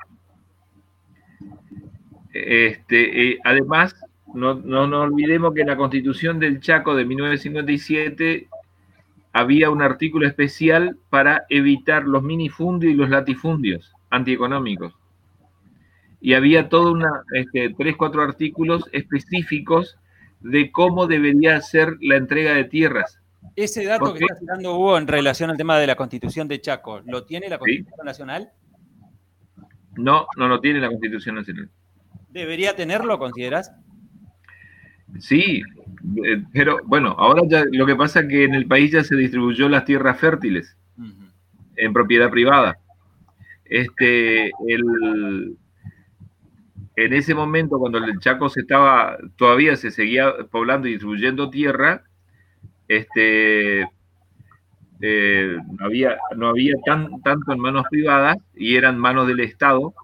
Este, 2.33 3.33
eh, 3.33 3.39
además, 3.45 3.95
no, 4.35 4.55
no 4.55 4.87
nos 4.87 5.05
olvidemos 5.05 5.55
que 5.55 5.63
en 5.63 5.69
la 5.69 5.77
Constitución 5.77 6.39
del 6.39 6.61
Chaco 6.61 6.95
de 6.95 7.05
1957 7.05 8.49
había 9.33 9.71
un 9.71 9.83
artículo 9.83 10.27
especial 10.27 10.97
para 11.11 11.45
evitar 11.51 12.05
los 12.05 12.23
minifundios 12.23 12.93
y 12.93 12.97
los 12.97 13.11
latifundios 13.11 13.93
antieconómicos. 14.11 14.95
Y 16.21 16.33
había 16.33 16.69
todo 16.69 16.93
una, 16.93 17.23
este, 17.33 17.75
tres, 17.77 17.97
cuatro 17.97 18.23
artículos 18.23 18.89
específicos 18.93 19.99
de 20.41 20.73
cómo 20.73 21.07
debería 21.07 21.61
ser 21.61 21.97
la 22.01 22.17
entrega 22.17 22.55
de 22.55 22.65
tierras. 22.65 23.21
Ese 23.55 23.85
dato 23.85 24.15
que 24.15 24.25
está 24.25 24.37
citando 24.37 24.75
Hugo 24.75 24.99
en 24.99 25.07
relación 25.07 25.51
al 25.51 25.57
tema 25.57 25.79
de 25.79 25.87
la 25.87 25.97
constitución 25.97 26.49
de 26.49 26.61
Chaco, 26.61 27.01
¿lo 27.05 27.25
tiene 27.25 27.49
la 27.49 27.59
Constitución 27.59 28.07
Nacional? 28.07 28.51
No, 29.97 30.27
no 30.37 30.49
lo 30.49 30.61
tiene 30.61 30.81
la 30.81 30.89
Constitución 30.89 31.37
Nacional. 31.37 31.71
¿Debería 32.31 32.75
tenerlo, 32.75 33.19
consideras? 33.19 33.73
Sí, 35.19 35.63
eh, 36.25 36.43
pero 36.53 36.79
bueno, 36.85 37.15
ahora 37.19 37.43
ya 37.49 37.65
lo 37.71 37.87
que 37.87 37.97
pasa 37.97 38.21
es 38.21 38.29
que 38.29 38.45
en 38.45 38.55
el 38.55 38.67
país 38.67 38.93
ya 38.93 39.05
se 39.05 39.17
distribuyó 39.17 39.69
las 39.69 39.85
tierras 39.85 40.19
fértiles 40.19 40.77
en 41.77 41.93
propiedad 41.93 42.31
privada. 42.31 42.79
Este, 43.65 44.51
el, 44.69 45.57
en 46.97 47.13
ese 47.13 47.35
momento, 47.35 47.79
cuando 47.79 47.99
el 47.99 48.19
Chaco 48.21 48.49
se 48.49 48.61
estaba, 48.61 49.19
todavía 49.37 49.77
se 49.77 49.91
seguía 49.91 50.33
poblando 50.51 50.89
y 50.89 50.93
distribuyendo 50.93 51.51
tierra, 51.51 52.05
este, 52.89 53.83
eh, 55.03 55.59
no 55.79 55.85
había, 55.85 56.17
no 56.37 56.49
había 56.49 56.75
tan, 56.87 57.21
tanto 57.23 57.53
en 57.53 57.61
manos 57.61 57.85
privadas 57.91 58.39
y 58.55 58.77
eran 58.77 58.99
manos 58.99 59.29
del 59.29 59.41
Estado. 59.41 59.95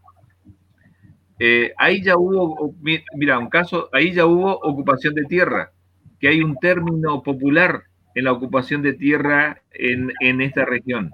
Eh, 1.45 1.73
ahí 1.77 2.01
ya 2.01 2.17
hubo, 2.17 2.73
mira, 3.17 3.37
un 3.37 3.49
caso, 3.49 3.89
ahí 3.93 4.13
ya 4.13 4.27
hubo 4.27 4.61
ocupación 4.61 5.13
de 5.13 5.25
tierra, 5.25 5.73
que 6.21 6.29
hay 6.29 6.41
un 6.41 6.55
término 6.55 7.21
popular 7.25 7.83
en 8.15 8.27
la 8.27 8.33
ocupación 8.33 8.81
de 8.81 8.93
tierra 8.93 9.61
en, 9.73 10.13
en 10.21 10.41
esta 10.41 10.65
región. 10.65 11.11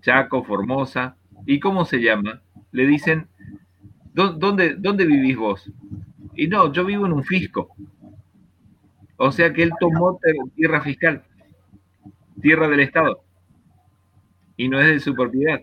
Chaco, 0.00 0.42
Formosa. 0.42 1.18
¿Y 1.44 1.60
cómo 1.60 1.84
se 1.84 2.00
llama? 2.00 2.40
Le 2.72 2.86
dicen, 2.86 3.28
¿dónde, 4.14 4.76
¿dónde 4.76 5.04
vivís 5.04 5.36
vos? 5.36 5.70
Y 6.34 6.48
no, 6.48 6.72
yo 6.72 6.86
vivo 6.86 7.04
en 7.04 7.12
un 7.12 7.22
fisco. 7.22 7.68
O 9.18 9.30
sea 9.32 9.52
que 9.52 9.64
él 9.64 9.72
tomó 9.78 10.18
tierra 10.54 10.80
fiscal, 10.80 11.22
tierra 12.40 12.68
del 12.68 12.80
Estado, 12.80 13.22
y 14.56 14.66
no 14.66 14.80
es 14.80 14.86
de 14.86 15.00
su 15.00 15.14
propiedad. 15.14 15.60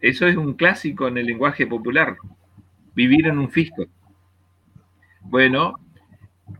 Eso 0.00 0.26
es 0.26 0.36
un 0.36 0.54
clásico 0.54 1.08
en 1.08 1.18
el 1.18 1.26
lenguaje 1.26 1.66
popular, 1.66 2.16
vivir 2.94 3.26
en 3.26 3.38
un 3.38 3.50
fisco. 3.50 3.86
Bueno, 5.22 5.74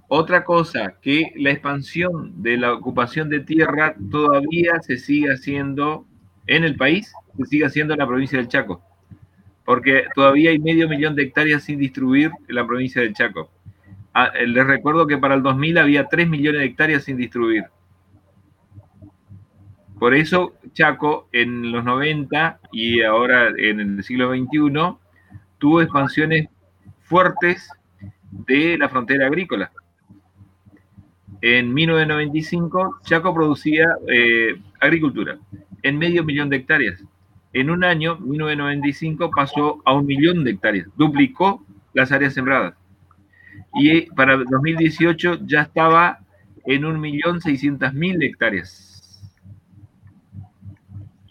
otra 0.09 0.45
cosa, 0.45 0.95
que 1.00 1.33
la 1.37 1.50
expansión 1.50 2.43
de 2.43 2.57
la 2.57 2.73
ocupación 2.73 3.28
de 3.28 3.40
tierra 3.40 3.95
todavía 4.11 4.81
se 4.81 4.97
sigue 4.97 5.28
haciendo 5.28 6.07
en 6.47 6.64
el 6.64 6.76
país, 6.76 7.12
se 7.37 7.45
sigue 7.45 7.66
haciendo 7.66 7.95
en 7.95 7.99
la 7.99 8.07
provincia 8.07 8.38
del 8.38 8.49
Chaco, 8.49 8.83
porque 9.64 10.05
todavía 10.14 10.50
hay 10.50 10.59
medio 10.59 10.88
millón 10.88 11.14
de 11.14 11.25
hectáreas 11.25 11.64
sin 11.64 11.78
distribuir 11.78 12.31
en 12.49 12.55
la 12.55 12.66
provincia 12.66 13.02
del 13.02 13.14
Chaco. 13.14 13.50
Ah, 14.14 14.33
les 14.47 14.66
recuerdo 14.66 15.07
que 15.07 15.19
para 15.19 15.35
el 15.35 15.43
2000 15.43 15.78
había 15.78 16.09
3 16.09 16.28
millones 16.28 16.61
de 16.61 16.66
hectáreas 16.66 17.05
sin 17.05 17.16
distribuir. 17.16 17.64
Por 19.99 20.15
eso 20.15 20.55
Chaco 20.73 21.29
en 21.33 21.73
los 21.73 21.85
90 21.85 22.61
y 22.73 23.03
ahora 23.03 23.49
en 23.57 23.81
el 23.81 24.05
siglo 24.05 24.31
XXI 24.31 24.99
tuvo 25.59 25.81
expansiones 25.81 26.49
fuertes 27.00 27.71
de 28.31 28.76
la 28.76 28.88
frontera 28.88 29.26
agrícola. 29.26 29.73
En 31.41 31.73
1995 31.73 33.00
Chaco 33.05 33.35
producía 33.35 33.87
eh, 34.09 34.61
agricultura 34.81 35.38
en 35.83 35.99
medio 35.99 36.25
millón 36.25 36.50
de 36.50 36.57
hectáreas. 36.57 37.03
En 37.53 37.71
un 37.71 37.85
año, 37.85 38.19
1995, 38.19 39.31
pasó 39.31 39.81
a 39.87 39.95
un 39.95 40.05
millón 40.05 40.45
de 40.45 40.50
hectáreas, 40.50 40.88
duplicó 40.97 41.65
las 41.95 42.12
áreas 42.12 42.35
sembradas. 42.35 42.75
Y 43.73 44.03
para 44.11 44.37
2018 44.37 45.47
ya 45.47 45.62
estaba 45.62 46.19
en 46.67 46.85
un 46.85 47.00
millón 47.00 47.41
seiscientas 47.41 47.95
mil 47.95 48.23
hectáreas 48.23 48.96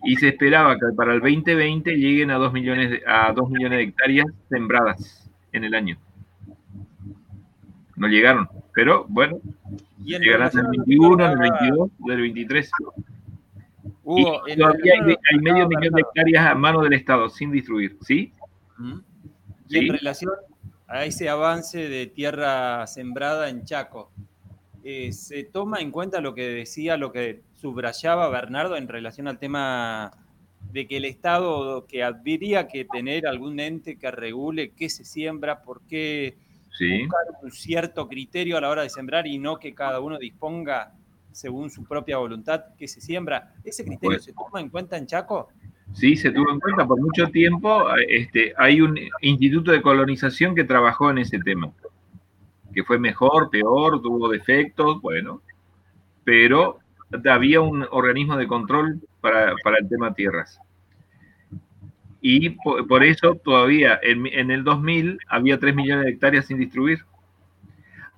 y 0.05 0.15
se 0.17 0.29
esperaba 0.29 0.75
que 0.75 0.85
para 0.95 1.13
el 1.13 1.19
2020 1.19 1.95
lleguen 1.95 2.31
a 2.31 2.35
2 2.35 2.53
millones 2.53 2.91
de, 2.91 3.03
a 3.07 3.33
2 3.33 3.49
millones 3.49 3.77
de 3.79 3.83
hectáreas 3.83 4.27
sembradas 4.49 5.29
en 5.51 5.63
el 5.63 5.73
año. 5.73 5.97
No 7.95 8.07
llegaron, 8.07 8.47
pero 8.73 9.05
bueno, 9.07 9.39
llegarán 10.03 10.51
en 10.53 10.59
el 10.59 10.71
21, 10.85 11.25
en 11.25 11.31
el 11.31 11.37
22, 11.39 11.89
del 11.99 12.21
23. 12.21 12.71
Hugo, 14.03 14.41
y 14.47 14.55
todavía 14.55 14.93
hay, 14.93 15.39
medio 15.39 15.67
millón 15.67 15.93
de 15.93 16.01
hectáreas 16.01 16.45
a 16.45 16.55
mano 16.55 16.81
del 16.81 16.93
Estado 16.93 17.29
sin 17.29 17.51
distribuir, 17.51 17.97
¿sí? 18.01 18.31
Y 19.69 19.77
en 19.77 19.93
relación 19.93 20.31
a 20.87 21.05
ese 21.05 21.29
avance 21.29 21.89
de 21.89 22.05
tierra 22.05 22.85
sembrada 22.85 23.49
en 23.49 23.65
Chaco, 23.65 24.11
eh, 24.87 25.11
¿se 25.13 25.43
toma 25.43 25.79
en 25.79 25.89
cuenta 25.89 26.21
lo 26.21 26.35
que 26.35 26.47
decía, 26.47 26.95
lo 26.95 27.11
que 27.11 27.41
subrayaba 27.55 28.29
Bernardo 28.29 28.77
en 28.77 28.87
relación 28.87 29.27
al 29.27 29.39
tema 29.39 30.11
de 30.71 30.87
que 30.87 30.97
el 30.97 31.05
Estado 31.05 31.87
que 31.87 32.03
habría 32.03 32.67
que 32.67 32.85
tener 32.85 33.25
algún 33.25 33.59
ente 33.59 33.97
que 33.97 34.11
regule 34.11 34.73
qué 34.77 34.91
se 34.91 35.03
siembra, 35.03 35.63
por 35.63 35.81
qué 35.87 36.37
buscar 36.69 37.41
un 37.41 37.51
cierto 37.51 38.07
criterio 38.07 38.57
a 38.57 38.61
la 38.61 38.69
hora 38.69 38.83
de 38.83 38.91
sembrar 38.91 39.25
y 39.25 39.39
no 39.39 39.57
que 39.57 39.73
cada 39.73 39.99
uno 39.99 40.19
disponga 40.19 40.93
según 41.31 41.71
su 41.71 41.83
propia 41.83 42.17
voluntad 42.17 42.65
qué 42.77 42.87
se 42.87 43.01
siembra. 43.01 43.55
¿Ese 43.63 43.83
criterio 43.83 44.19
se 44.19 44.33
toma 44.33 44.61
en 44.61 44.69
cuenta 44.69 44.97
en 44.97 45.07
Chaco? 45.07 45.49
Sí, 45.93 46.15
se 46.15 46.29
tuvo 46.29 46.51
en 46.51 46.59
cuenta 46.59 46.85
por 46.85 47.01
mucho 47.01 47.25
tiempo. 47.29 47.85
Este, 48.07 48.53
hay 48.55 48.81
un 48.81 48.99
instituto 49.21 49.71
de 49.71 49.81
colonización 49.81 50.53
que 50.53 50.63
trabajó 50.63 51.09
en 51.09 51.17
ese 51.17 51.39
tema, 51.39 51.71
que 52.75 52.83
fue 52.83 52.99
mejor, 52.99 53.49
peor, 53.49 54.01
tuvo 54.01 54.29
defectos, 54.29 55.01
bueno, 55.01 55.41
pero 56.25 56.79
había 57.29 57.61
un 57.61 57.87
organismo 57.89 58.35
de 58.35 58.47
control 58.47 58.99
para, 59.21 59.53
el 59.79 59.89
tema 59.89 60.13
tierras. 60.13 60.59
Y 62.19 62.49
por, 62.49 63.03
eso 63.03 63.35
todavía 63.35 63.97
en, 64.03 64.51
el 64.51 64.63
2000 64.63 65.19
había 65.27 65.59
3 65.59 65.73
millones 65.73 66.05
de 66.05 66.11
hectáreas 66.11 66.47
sin 66.47 66.57
distribuir. 66.57 67.05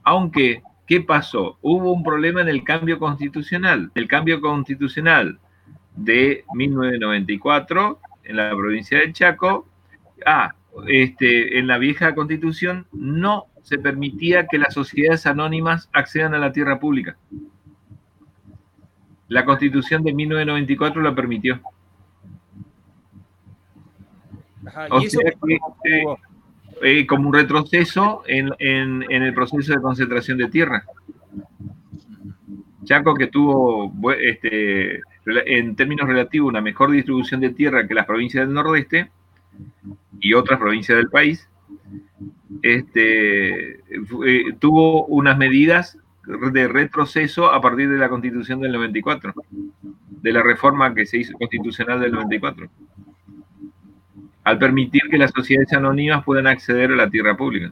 Aunque, 0.04 0.64
¿qué 0.88 1.02
pasó? 1.02 1.58
Hubo 1.62 1.92
un 1.92 2.04
problema 2.04 2.42
en 2.42 2.48
el 2.48 2.64
cambio 2.64 2.98
constitucional. 2.98 3.92
El 3.94 4.08
cambio 4.08 4.42
constitucional 4.42 5.40
de 5.96 6.46
1994 6.54 8.00
en 8.24 8.36
la 8.38 8.50
provincia 8.52 9.00
de 9.00 9.14
Chaco, 9.14 9.68
ah, 10.26 10.56
este, 10.88 11.60
en 11.60 11.68
la 11.68 11.78
vieja 11.78 12.16
constitución 12.16 12.88
no 12.92 13.48
se 13.68 13.78
permitía 13.78 14.48
que 14.48 14.58
las 14.58 14.74
sociedades 14.74 15.26
anónimas 15.26 15.90
accedan 15.92 16.34
a 16.34 16.38
la 16.38 16.54
tierra 16.54 16.80
pública. 16.80 17.18
La 19.28 19.44
constitución 19.44 20.06
de 20.06 20.14
1994 20.14 21.02
lo 21.02 21.14
permitió. 21.14 21.60
o 24.90 25.02
sea 25.02 25.34
que, 25.46 25.56
eh, 25.84 26.06
eh, 26.82 27.06
como 27.06 27.28
un 27.28 27.34
retroceso 27.34 28.24
en, 28.26 28.54
el 29.10 29.34
proceso 29.34 29.74
de 29.74 29.82
concentración 29.82 30.38
de 30.38 30.48
tierra. 30.48 30.86
Chaco, 32.86 33.16
que 33.16 33.28
tuvo, 33.28 33.92
este, 34.14 35.02
en 35.26 35.76
términos 35.76 36.08
relativos, 36.08 36.48
una 36.48 36.62
mejor 36.62 36.92
distribución 36.92 37.42
de 37.42 37.50
tierra 37.50 37.86
que 37.86 37.94
las 37.94 38.06
provincias 38.06 38.48
del 38.48 38.54
nordeste 38.54 39.12
y 40.22 40.34
otras 40.36 40.58
provincias 40.58 40.98
del 40.98 41.10
país, 41.10 41.50
este, 42.62 43.80
eh, 43.80 44.54
tuvo 44.60 45.06
unas 45.06 45.38
medidas 45.38 45.98
de 46.52 46.68
retroceso 46.68 47.52
a 47.52 47.62
partir 47.62 47.90
de 47.90 47.98
la 47.98 48.10
constitución 48.10 48.60
del 48.60 48.74
94, 48.74 49.34
de 49.82 50.32
la 50.32 50.44
reforma 50.44 50.94
que 50.94 51.06
se 51.06 51.18
hizo 51.18 51.38
constitucional 51.38 52.02
del 52.02 52.12
94, 52.12 52.70
al 54.44 54.58
permitir 54.58 55.04
que 55.10 55.18
las 55.18 55.32
sociedades 55.32 55.74
anónimas 55.74 56.24
puedan 56.24 56.48
acceder 56.48 56.92
a 56.92 56.96
la 56.96 57.10
tierra 57.10 57.38
pública. 57.38 57.72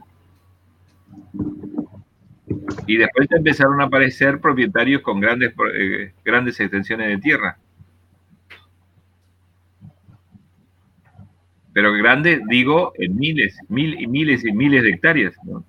Y 2.86 2.96
después 2.96 3.28
empezaron 3.30 3.80
a 3.80 3.84
aparecer 3.84 4.40
propietarios 4.40 5.02
con 5.02 5.20
grandes, 5.20 5.52
eh, 5.74 6.12
grandes 6.24 6.58
extensiones 6.60 7.08
de 7.08 7.18
tierra. 7.18 7.58
Pero 11.76 11.92
grandes, 11.92 12.40
digo, 12.48 12.94
en 12.94 13.16
miles, 13.16 13.54
mil 13.68 14.00
y 14.00 14.06
miles 14.06 14.42
y 14.46 14.50
miles 14.50 14.82
de 14.82 14.88
hectáreas. 14.88 15.34
¿no? 15.44 15.62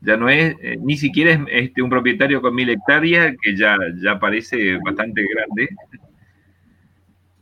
ya 0.00 0.16
no 0.16 0.28
es, 0.28 0.56
eh, 0.60 0.76
ni 0.82 0.96
siquiera 0.96 1.34
es 1.34 1.40
este, 1.46 1.82
un 1.82 1.88
propietario 1.88 2.42
con 2.42 2.52
mil 2.52 2.68
hectáreas, 2.68 3.36
que 3.40 3.56
ya, 3.56 3.76
ya 4.02 4.18
parece 4.18 4.76
bastante 4.84 5.24
grande, 5.24 5.68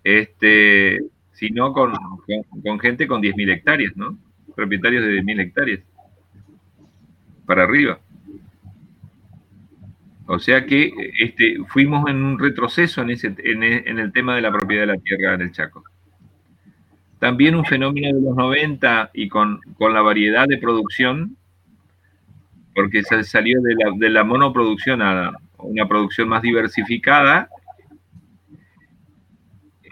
este, 0.04 1.00
sino 1.32 1.72
con, 1.72 1.94
con, 2.62 2.78
gente 2.78 3.06
con 3.06 3.22
10.000 3.22 3.50
hectáreas, 3.50 3.96
¿no? 3.96 4.18
Propietarios 4.54 5.02
de 5.02 5.22
10.000 5.22 5.40
hectáreas, 5.40 5.80
para 7.46 7.62
arriba. 7.62 8.00
O 10.26 10.38
sea 10.38 10.66
que 10.66 10.92
este, 11.20 11.56
fuimos 11.68 12.06
en 12.10 12.22
un 12.22 12.38
retroceso 12.38 13.00
en, 13.00 13.12
ese, 13.12 13.34
en, 13.38 13.62
en 13.62 13.98
el 13.98 14.12
tema 14.12 14.36
de 14.36 14.42
la 14.42 14.52
propiedad 14.52 14.82
de 14.82 14.92
la 14.92 14.98
tierra 14.98 15.36
en 15.36 15.40
el 15.40 15.52
Chaco. 15.52 15.84
También 17.18 17.55
un 17.55 17.64
fenómeno 17.64 18.09
de 18.09 18.20
los 18.20 18.37
90 18.37 19.11
y 19.14 19.29
con, 19.29 19.61
con 19.79 19.94
la 19.94 20.03
variedad 20.03 20.46
de 20.46 20.59
producción, 20.59 21.37
porque 22.74 23.03
se 23.03 23.22
salió 23.24 23.61
de 23.62 23.74
la, 23.74 23.92
de 23.96 24.11
la 24.11 24.24
monoproducción 24.24 25.00
a 25.00 25.33
una 25.59 25.87
producción 25.87 26.29
más 26.29 26.42
diversificada. 26.42 27.48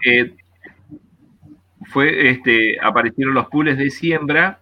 Eh, 0.05 0.35
fue, 1.85 2.29
este, 2.29 2.79
aparecieron 2.81 3.33
los 3.33 3.47
pools 3.47 3.77
de 3.77 3.89
siembra 3.89 4.59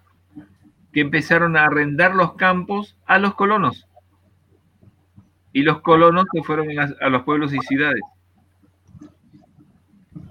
que 0.92 1.02
empezaron 1.02 1.56
a 1.56 1.66
arrendar 1.66 2.16
los 2.16 2.34
campos 2.36 2.98
a 3.06 3.18
los 3.18 3.36
colonos. 3.36 3.88
Y 5.54 5.64
los 5.64 5.82
colonos 5.82 6.26
se 6.34 6.44
fueron 6.44 6.68
a, 6.80 7.10
los 7.10 7.24
pueblos 7.24 7.54
y 7.54 7.60
ciudades. 7.60 8.02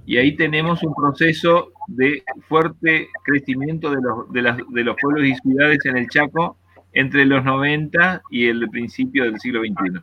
Y 0.06 0.16
ahí 0.16 0.34
tenemos 0.34 0.82
un 0.82 0.94
proceso 0.94 1.72
de 1.86 2.22
fuerte 2.48 3.08
crecimiento 3.24 3.90
de 3.90 4.00
los, 4.00 4.32
de, 4.32 4.42
las, 4.42 4.56
de 4.56 4.84
los 4.84 4.96
pueblos 5.00 5.26
y 5.26 5.34
ciudades 5.36 5.78
en 5.84 5.96
el 5.96 6.08
Chaco 6.08 6.56
entre 6.92 7.24
los 7.24 7.44
90 7.44 8.22
y 8.30 8.48
el 8.48 8.68
principio 8.70 9.24
del 9.24 9.38
siglo 9.40 9.60
XXI. 9.60 10.00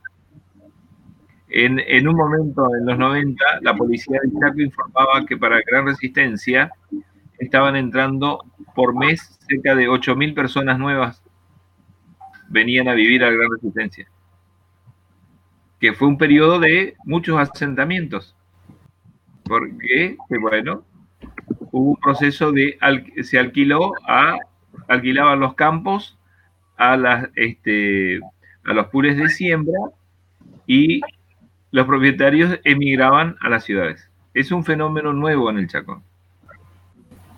En, 1.49 1.79
en, 1.79 2.07
un 2.07 2.15
momento, 2.15 2.65
en 2.75 2.85
los 2.85 2.97
90, 2.97 3.43
la 3.61 3.75
policía 3.75 4.19
de 4.21 4.39
Chaco 4.39 4.61
informaba 4.61 5.25
que 5.25 5.37
para 5.37 5.61
Gran 5.65 5.85
Resistencia 5.85 6.71
estaban 7.39 7.75
entrando 7.75 8.43
por 8.75 8.95
mes 8.95 9.37
cerca 9.47 9.75
de 9.75 9.87
8.000 9.87 10.33
personas 10.33 10.77
nuevas 10.77 11.21
venían 12.49 12.87
a 12.87 12.93
vivir 12.93 13.23
a 13.23 13.29
Gran 13.29 13.51
Resistencia. 13.51 14.07
Que 15.79 15.93
fue 15.93 16.07
un 16.07 16.17
periodo 16.17 16.59
de 16.59 16.95
muchos 17.05 17.39
asentamientos. 17.39 18.35
Porque, 19.43 20.17
bueno, 20.41 20.83
hubo 21.71 21.91
un 21.91 21.95
proceso 21.97 22.51
de, 22.51 22.77
se 23.23 23.39
alquiló 23.39 23.91
a, 24.07 24.37
alquilaban 24.87 25.39
los 25.39 25.55
campos 25.55 26.17
a, 26.77 26.97
las, 26.97 27.29
este, 27.35 28.19
a 28.65 28.73
los 28.73 28.87
pools 28.87 29.17
de 29.17 29.29
siembra 29.29 29.79
y 30.65 31.01
los 31.71 31.85
propietarios 31.85 32.59
emigraban 32.63 33.35
a 33.41 33.49
las 33.49 33.63
ciudades. 33.63 34.09
Es 34.33 34.51
un 34.51 34.63
fenómeno 34.63 35.13
nuevo 35.13 35.49
en 35.49 35.57
el 35.57 35.67
Chaco. 35.67 36.03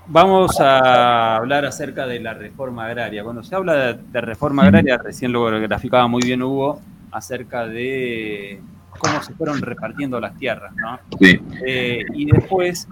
Vamos 0.08 0.60
a 0.60 1.36
hablar 1.36 1.66
acerca 1.66 2.08
de 2.08 2.20
la 2.20 2.34
reforma 2.34 2.86
agraria. 2.86 3.24
Cuando 3.24 3.44
se 3.44 3.56
habla 3.56 3.94
de, 3.94 4.22
reforma 4.22 4.64
agraria, 4.64 4.98
recién 4.98 5.32
lo 5.32 5.46
graficaba 5.62 6.08
muy 6.08 6.24
bien 6.24 6.42
Hugo, 6.42 6.82
acerca 7.12 7.68
de 7.68 8.60
cómo 8.98 9.22
se 9.22 9.34
fueron 9.34 9.62
repartiendo 9.62 10.20
las 10.20 10.36
tierras, 10.36 10.74
¿no? 10.76 11.00
Sí. 11.20 11.40
Eh, 11.64 12.04
y 12.16 12.26
después 12.26 12.88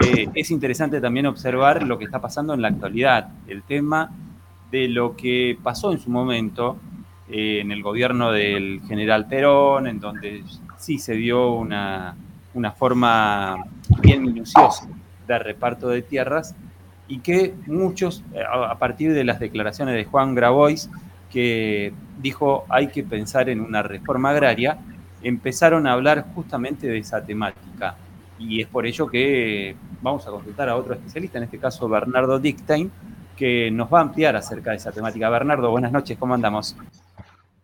eh, 0.00 0.28
es 0.34 0.50
interesante 0.50 1.00
también 1.00 1.26
observar 1.26 1.82
lo 1.82 1.98
que 1.98 2.04
está 2.04 2.20
pasando 2.20 2.54
en 2.54 2.62
la 2.62 2.68
actualidad, 2.68 3.28
el 3.46 3.62
tema 3.62 4.10
de 4.70 4.88
lo 4.88 5.16
que 5.16 5.58
pasó 5.62 5.92
en 5.92 5.98
su 5.98 6.10
momento 6.10 6.76
eh, 7.28 7.60
en 7.60 7.72
el 7.72 7.82
gobierno 7.82 8.32
del 8.32 8.80
general 8.88 9.28
Perón, 9.28 9.86
en 9.86 10.00
donde 10.00 10.44
sí 10.78 10.98
se 10.98 11.14
dio 11.14 11.52
una, 11.52 12.16
una 12.54 12.72
forma 12.72 13.56
bien 14.00 14.22
minuciosa 14.22 14.88
de 15.26 15.38
reparto 15.38 15.88
de 15.88 16.02
tierras 16.02 16.54
y 17.08 17.18
que 17.18 17.54
muchos, 17.66 18.24
a 18.48 18.78
partir 18.78 19.12
de 19.12 19.24
las 19.24 19.38
declaraciones 19.38 19.94
de 19.94 20.04
Juan 20.04 20.34
Grabois, 20.34 20.88
que 21.30 21.92
dijo 22.20 22.64
hay 22.68 22.88
que 22.88 23.02
pensar 23.02 23.48
en 23.48 23.60
una 23.60 23.82
reforma 23.82 24.30
agraria, 24.30 24.78
empezaron 25.22 25.86
a 25.86 25.92
hablar 25.92 26.26
justamente 26.34 26.86
de 26.86 26.98
esa 26.98 27.24
temática. 27.24 27.96
Y 28.38 28.60
es 28.60 28.68
por 28.68 28.86
ello 28.86 29.06
que 29.06 29.76
vamos 30.00 30.26
a 30.26 30.30
consultar 30.30 30.68
a 30.68 30.76
otro 30.76 30.94
especialista, 30.94 31.38
en 31.38 31.44
este 31.44 31.58
caso 31.58 31.88
Bernardo 31.88 32.38
Dickstein, 32.38 32.90
que 33.36 33.70
nos 33.70 33.92
va 33.92 33.98
a 33.98 34.02
ampliar 34.02 34.36
acerca 34.36 34.70
de 34.70 34.76
esa 34.76 34.92
temática. 34.92 35.30
Bernardo, 35.30 35.70
buenas 35.70 35.92
noches, 35.92 36.16
¿cómo 36.18 36.34
andamos? 36.34 36.76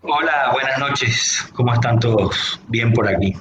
Hola, 0.03 0.51
buenas 0.53 0.79
noches, 0.79 1.51
¿cómo 1.55 1.75
están 1.75 1.99
todos? 1.99 2.61
Bien 2.69 2.93
por 2.93 3.09
aquí. 3.09 3.35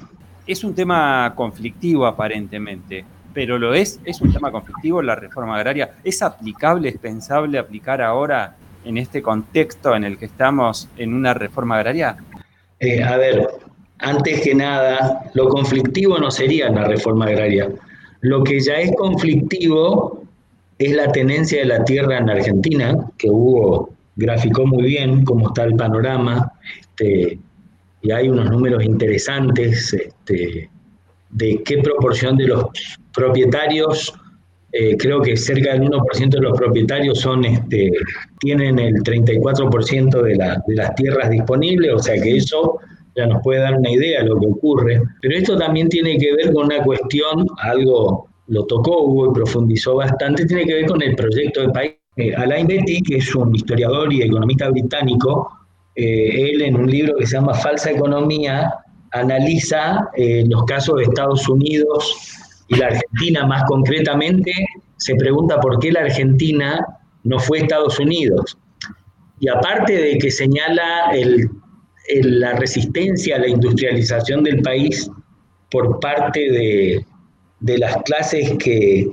Es 0.48 0.64
un 0.64 0.74
tema 0.74 1.34
conflictivo 1.36 2.06
aparentemente, 2.06 3.06
pero 3.34 3.60
lo 3.60 3.74
es, 3.74 4.00
es 4.04 4.22
un 4.22 4.34
tema 4.34 4.52
conflictivo 4.52 5.02
la 5.02 5.16
reforma 5.16 5.56
agraria. 5.56 5.96
¿Es 6.04 6.22
aplicable, 6.22 6.90
es 6.90 6.98
pensable 6.98 7.60
aplicar 7.60 8.02
ahora 8.02 8.56
en 8.84 8.98
este 8.98 9.22
contexto 9.22 9.96
en 9.96 10.04
el 10.04 10.18
que 10.18 10.26
estamos 10.26 10.90
en 10.98 11.14
una 11.14 11.34
reforma 11.34 11.76
agraria? 11.76 12.18
Eh, 12.80 13.04
a 13.04 13.18
ver, 13.18 13.48
antes 14.00 14.42
que 14.42 14.54
nada, 14.54 15.30
lo 15.34 15.50
conflictivo 15.50 16.18
no 16.18 16.30
sería 16.30 16.70
la 16.70 16.88
reforma 16.88 17.26
agraria. 17.26 17.70
Lo 18.22 18.44
que 18.44 18.60
ya 18.60 18.76
es 18.76 18.92
conflictivo 18.96 20.24
es 20.78 20.96
la 20.96 21.12
tenencia 21.12 21.60
de 21.60 21.66
la 21.66 21.84
tierra 21.84 22.18
en 22.18 22.30
Argentina, 22.30 22.96
que 23.18 23.30
Hugo 23.30 23.90
graficó 24.16 24.66
muy 24.66 24.84
bien 24.84 25.24
cómo 25.24 25.48
está 25.48 25.64
el 25.64 25.76
panorama, 25.76 26.52
este, 26.80 27.40
y 28.02 28.12
hay 28.12 28.30
unos 28.30 28.50
números 28.50 28.84
interesantes 28.84 29.94
este, 29.94 30.70
de 31.30 31.64
qué 31.64 31.78
proporción 31.80 32.38
de 32.38 32.48
los 32.48 32.66
propietarios, 33.14 34.14
eh, 34.72 34.96
creo 34.98 35.22
que 35.22 35.36
cerca 35.36 35.74
del 35.74 35.84
1% 35.84 36.30
de 36.30 36.42
los 36.42 36.58
propietarios 36.58 37.20
son, 37.20 37.46
este, 37.46 37.92
tienen 38.40 38.78
el 38.78 38.96
34% 38.96 40.22
de, 40.22 40.34
de 40.68 40.76
las 40.76 40.96
tierras 40.96 41.30
disponibles, 41.30 41.94
o 41.94 42.00
sea 42.00 42.22
que 42.22 42.38
eso 42.38 42.80
ya 43.18 43.26
nos 43.26 43.42
puede 43.42 43.62
dar 43.62 43.76
una 43.76 43.90
idea 43.90 44.22
de 44.22 44.30
lo 44.30 44.40
que 44.40 44.46
ocurre. 44.46 45.02
Pero 45.22 45.38
esto 45.38 45.58
también 45.58 45.90
tiene 45.90 46.18
que 46.18 46.36
ver 46.36 46.54
con 46.54 46.66
una 46.66 46.82
cuestión, 46.84 47.48
algo 47.64 48.28
lo 48.48 48.66
tocó 48.66 49.04
Hugo 49.04 49.32
y 49.32 49.34
profundizó 49.34 49.96
bastante, 49.96 50.46
tiene 50.46 50.66
que 50.66 50.76
ver 50.76 50.86
con 50.86 51.02
el 51.02 51.16
proyecto 51.16 51.62
de 51.62 51.70
país. 51.70 51.92
Eh, 52.16 52.34
Alain 52.34 52.66
Betty, 52.66 53.02
que 53.02 53.18
es 53.18 53.36
un 53.36 53.54
historiador 53.54 54.12
y 54.14 54.22
economista 54.22 54.70
británico, 54.70 55.50
eh, 55.96 56.52
él 56.52 56.62
en 56.62 56.76
un 56.76 56.90
libro 56.90 57.16
que 57.18 57.28
se 57.28 57.36
llama 57.36 57.54
Falsa 57.54 57.92
Economía, 57.92 58.74
analiza 59.12 60.10
eh, 60.16 60.44
los 60.48 60.64
casos 60.66 60.98
de 60.98 61.04
Estados 61.04 61.48
Unidos 61.50 62.16
y 62.70 62.76
la 62.76 62.88
Argentina 62.88 63.46
más 63.46 63.64
concretamente, 63.66 64.52
se 64.98 65.16
pregunta 65.16 65.60
por 65.60 65.80
qué 65.80 65.92
la 65.92 66.02
Argentina 66.02 66.86
no 67.24 67.40
fue 67.40 67.60
Estados 67.60 68.00
Unidos. 68.00 68.58
Y 69.40 69.50
aparte 69.50 69.94
de 69.94 70.18
que 70.18 70.32
señala 70.32 71.12
el 71.14 71.50
la 72.24 72.54
resistencia 72.54 73.36
a 73.36 73.40
la 73.40 73.48
industrialización 73.48 74.44
del 74.44 74.62
país 74.62 75.10
por 75.70 76.00
parte 76.00 76.52
de, 77.60 77.78
las 77.78 77.98
clases 78.04 78.54
que, 78.60 79.10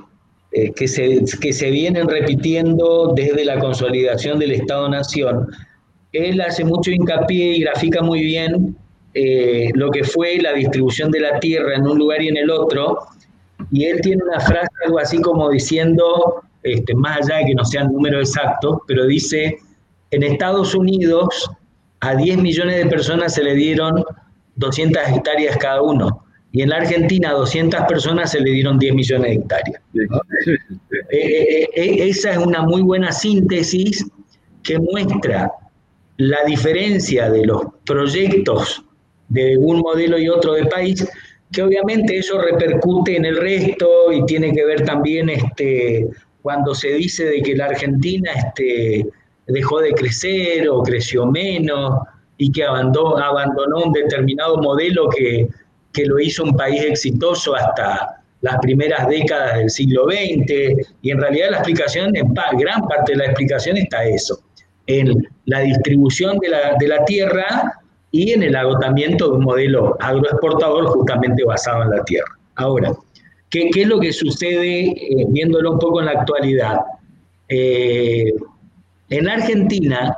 eh, 0.53 0.73
que, 0.75 0.89
se, 0.89 1.25
que, 1.41 1.53
se, 1.53 1.71
vienen 1.71 2.09
repitiendo 2.09 3.13
desde 3.15 3.45
la 3.45 3.59
consolidación 3.59 4.39
del 4.39 4.53
Estado-Nación, 4.53 5.49
él 6.13 6.41
hace 6.41 6.65
mucho 6.65 6.93
hincapié 6.93 7.57
y 7.57 7.61
grafica 7.63 8.03
muy 8.03 8.23
bien 8.23 8.77
eh, 9.15 9.71
lo 9.75 9.91
que 9.91 10.05
fue 10.05 10.39
la 10.39 10.53
distribución 10.53 11.11
de 11.11 11.21
la 11.21 11.41
tierra 11.41 11.77
en 11.77 11.87
un 11.87 11.99
lugar 11.99 12.23
y 12.23 12.29
en 12.29 12.37
el 12.37 12.51
otro, 12.51 12.99
y 13.73 13.85
él 13.85 14.01
tiene 14.01 14.23
una 14.23 14.41
frase 14.41 14.69
algo 14.85 14.99
así 14.99 15.21
como 15.21 15.51
diciendo, 15.51 16.43
este, 16.63 16.95
más 16.95 17.19
allá 17.19 17.39
de 17.39 17.47
que 17.47 17.55
no 17.55 17.65
sean 17.65 17.93
números 17.93 18.29
exactos, 18.29 18.79
pero 18.87 19.07
dice, 19.07 19.59
en 20.11 20.23
Estados 20.23 20.75
Unidos 20.75 21.51
a 22.05 22.15
10 22.15 22.39
millones 22.39 22.77
de 22.77 22.87
personas 22.87 23.35
se 23.35 23.43
le 23.43 23.55
dieron 23.55 24.05
200 24.57 25.03
hectáreas 25.09 25.57
cada 25.57 25.83
uno. 25.83 26.25
Y 26.53 26.63
en 26.63 26.69
la 26.69 26.77
Argentina 26.77 27.31
a 27.31 27.33
200 27.33 27.81
personas 27.89 28.31
se 28.31 28.41
le 28.41 28.51
dieron 28.51 28.79
10 28.79 28.95
millones 28.95 29.31
de 29.31 29.35
hectáreas. 29.37 29.83
Eh, 29.95 31.19
eh, 31.19 31.69
eh, 31.75 32.09
esa 32.09 32.33
es 32.33 32.39
una 32.39 32.63
muy 32.63 32.83
buena 32.83 33.11
síntesis 33.11 34.07
que 34.63 34.79
muestra 34.79 35.51
la 36.17 36.45
diferencia 36.45 37.29
de 37.29 37.45
los 37.45 37.63
proyectos 37.85 38.85
de 39.29 39.57
un 39.57 39.81
modelo 39.81 40.17
y 40.19 40.29
otro 40.29 40.53
de 40.53 40.67
país, 40.67 41.07
que 41.51 41.63
obviamente 41.63 42.19
eso 42.19 42.41
repercute 42.41 43.17
en 43.17 43.25
el 43.25 43.37
resto 43.37 44.13
y 44.13 44.25
tiene 44.27 44.53
que 44.53 44.65
ver 44.65 44.85
también 44.85 45.31
este, 45.31 46.07
cuando 46.43 46.75
se 46.75 46.93
dice 46.93 47.25
de 47.25 47.43
que 47.43 47.57
la 47.57 47.67
Argentina 47.67 48.31
este, 48.33 49.07
dejó 49.47 49.81
de 49.81 49.93
crecer 49.93 50.69
o 50.69 50.83
creció 50.83 51.27
menos 51.27 52.01
y 52.39 52.51
que 52.51 52.65
abandonó, 52.65 53.17
abandonó 53.17 53.85
un 53.85 53.93
determinado 53.93 54.59
modelo 54.59 55.09
que, 55.09 55.49
lo 56.07 56.19
hizo 56.19 56.43
un 56.43 56.57
país 56.57 56.83
exitoso 56.83 57.55
hasta 57.55 58.21
las 58.41 58.59
primeras 58.59 59.09
décadas 59.09 59.59
del 59.59 59.71
siglo 59.71 60.07
XX, 60.07 60.89
y 61.03 61.11
en 61.11 61.21
realidad 61.21 61.51
la 61.51 61.59
explicación, 61.59 62.13
gran 62.59 62.83
parte 62.89 63.13
de 63.13 63.19
la 63.19 63.25
explicación 63.27 63.77
está 63.77 64.05
eso, 64.05 64.41
en 64.89 65.27
la 65.47 65.61
distribución 65.61 66.39
de 66.41 66.49
la, 66.49 66.75
de 66.81 66.89
la 66.89 67.05
tierra 67.05 67.81
y 68.11 68.33
en 68.33 68.43
el 68.43 68.57
agotamiento 68.57 69.31
de 69.31 69.37
un 69.39 69.45
modelo 69.45 69.97
agroexportador 70.01 70.87
justamente 70.87 71.45
basado 71.45 71.85
en 71.85 71.91
la 71.91 72.05
tierra. 72.05 72.37
Ahora, 72.57 72.93
¿qué, 73.51 73.71
qué 73.73 73.83
es 73.83 73.89
lo 73.89 74.01
que 74.01 74.13
sucede 74.13 74.91
eh, 74.91 75.27
viéndolo 75.29 75.73
un 75.73 75.79
poco 75.79 76.01
en 76.01 76.07
la 76.07 76.13
actualidad? 76.13 76.81
Eh, 77.49 78.33
en 79.19 79.29
Argentina, 79.29 80.17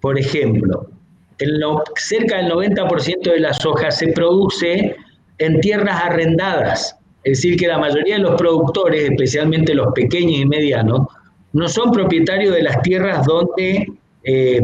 por 0.00 0.18
ejemplo, 0.18 0.88
cerca 1.96 2.38
del 2.38 2.50
90% 2.50 3.22
de 3.22 3.40
la 3.40 3.52
soja 3.52 3.90
se 3.90 4.08
produce 4.08 4.96
en 5.38 5.60
tierras 5.60 6.02
arrendadas. 6.04 6.96
Es 7.24 7.38
decir, 7.38 7.56
que 7.58 7.68
la 7.68 7.78
mayoría 7.78 8.16
de 8.16 8.22
los 8.22 8.36
productores, 8.36 9.10
especialmente 9.10 9.74
los 9.74 9.92
pequeños 9.92 10.40
y 10.40 10.46
medianos, 10.46 11.06
no 11.52 11.68
son 11.68 11.92
propietarios 11.92 12.54
de 12.54 12.62
las 12.62 12.80
tierras 12.82 13.26
donde, 13.26 13.86
eh, 14.24 14.62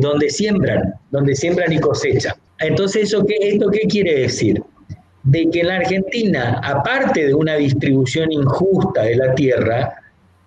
donde 0.00 0.30
siembran, 0.30 0.94
donde 1.10 1.34
siembran 1.34 1.72
y 1.72 1.78
cosechan. 1.78 2.34
Entonces, 2.60 3.04
¿eso 3.04 3.24
qué, 3.24 3.36
¿esto 3.40 3.70
qué 3.70 3.80
quiere 3.80 4.20
decir? 4.20 4.62
De 5.22 5.48
que 5.50 5.60
en 5.60 5.70
Argentina, 5.70 6.60
aparte 6.62 7.26
de 7.26 7.34
una 7.34 7.54
distribución 7.54 8.30
injusta 8.30 9.02
de 9.02 9.16
la 9.16 9.34
tierra, 9.34 9.94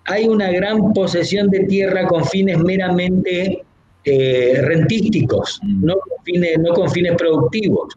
hay 0.08 0.26
una 0.26 0.50
gran 0.50 0.92
posesión 0.92 1.50
de 1.50 1.60
tierra 1.64 2.06
con 2.06 2.24
fines 2.24 2.58
meramente 2.58 3.62
eh, 4.04 4.60
rentísticos, 4.62 5.60
no 5.62 5.94
con, 5.98 6.24
fines, 6.24 6.58
no 6.58 6.72
con 6.72 6.90
fines 6.90 7.14
productivos. 7.16 7.94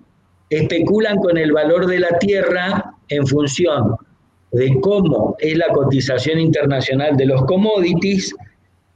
Especulan 0.50 1.18
con 1.18 1.38
el 1.38 1.54
valor 1.54 1.88
de 1.88 2.00
la 2.00 2.20
tierra 2.20 2.94
en 3.08 3.26
función 3.26 3.96
de 4.52 4.78
cómo 4.82 5.36
es 5.40 5.58
la 5.58 5.70
cotización 5.70 6.40
internacional 6.40 7.16
de 7.16 7.26
los 7.26 7.46
commodities 7.46 8.36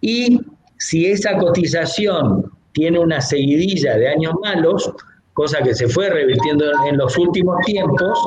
y 0.01 0.41
si 0.77 1.05
esa 1.05 1.37
cotización 1.37 2.51
tiene 2.73 2.99
una 2.99 3.21
seguidilla 3.21 3.95
de 3.97 4.09
años 4.09 4.33
malos, 4.43 4.91
cosa 5.33 5.63
que 5.63 5.73
se 5.73 5.87
fue 5.87 6.09
revirtiendo 6.09 6.65
en 6.89 6.97
los 6.97 7.17
últimos 7.17 7.55
tiempos, 7.65 8.19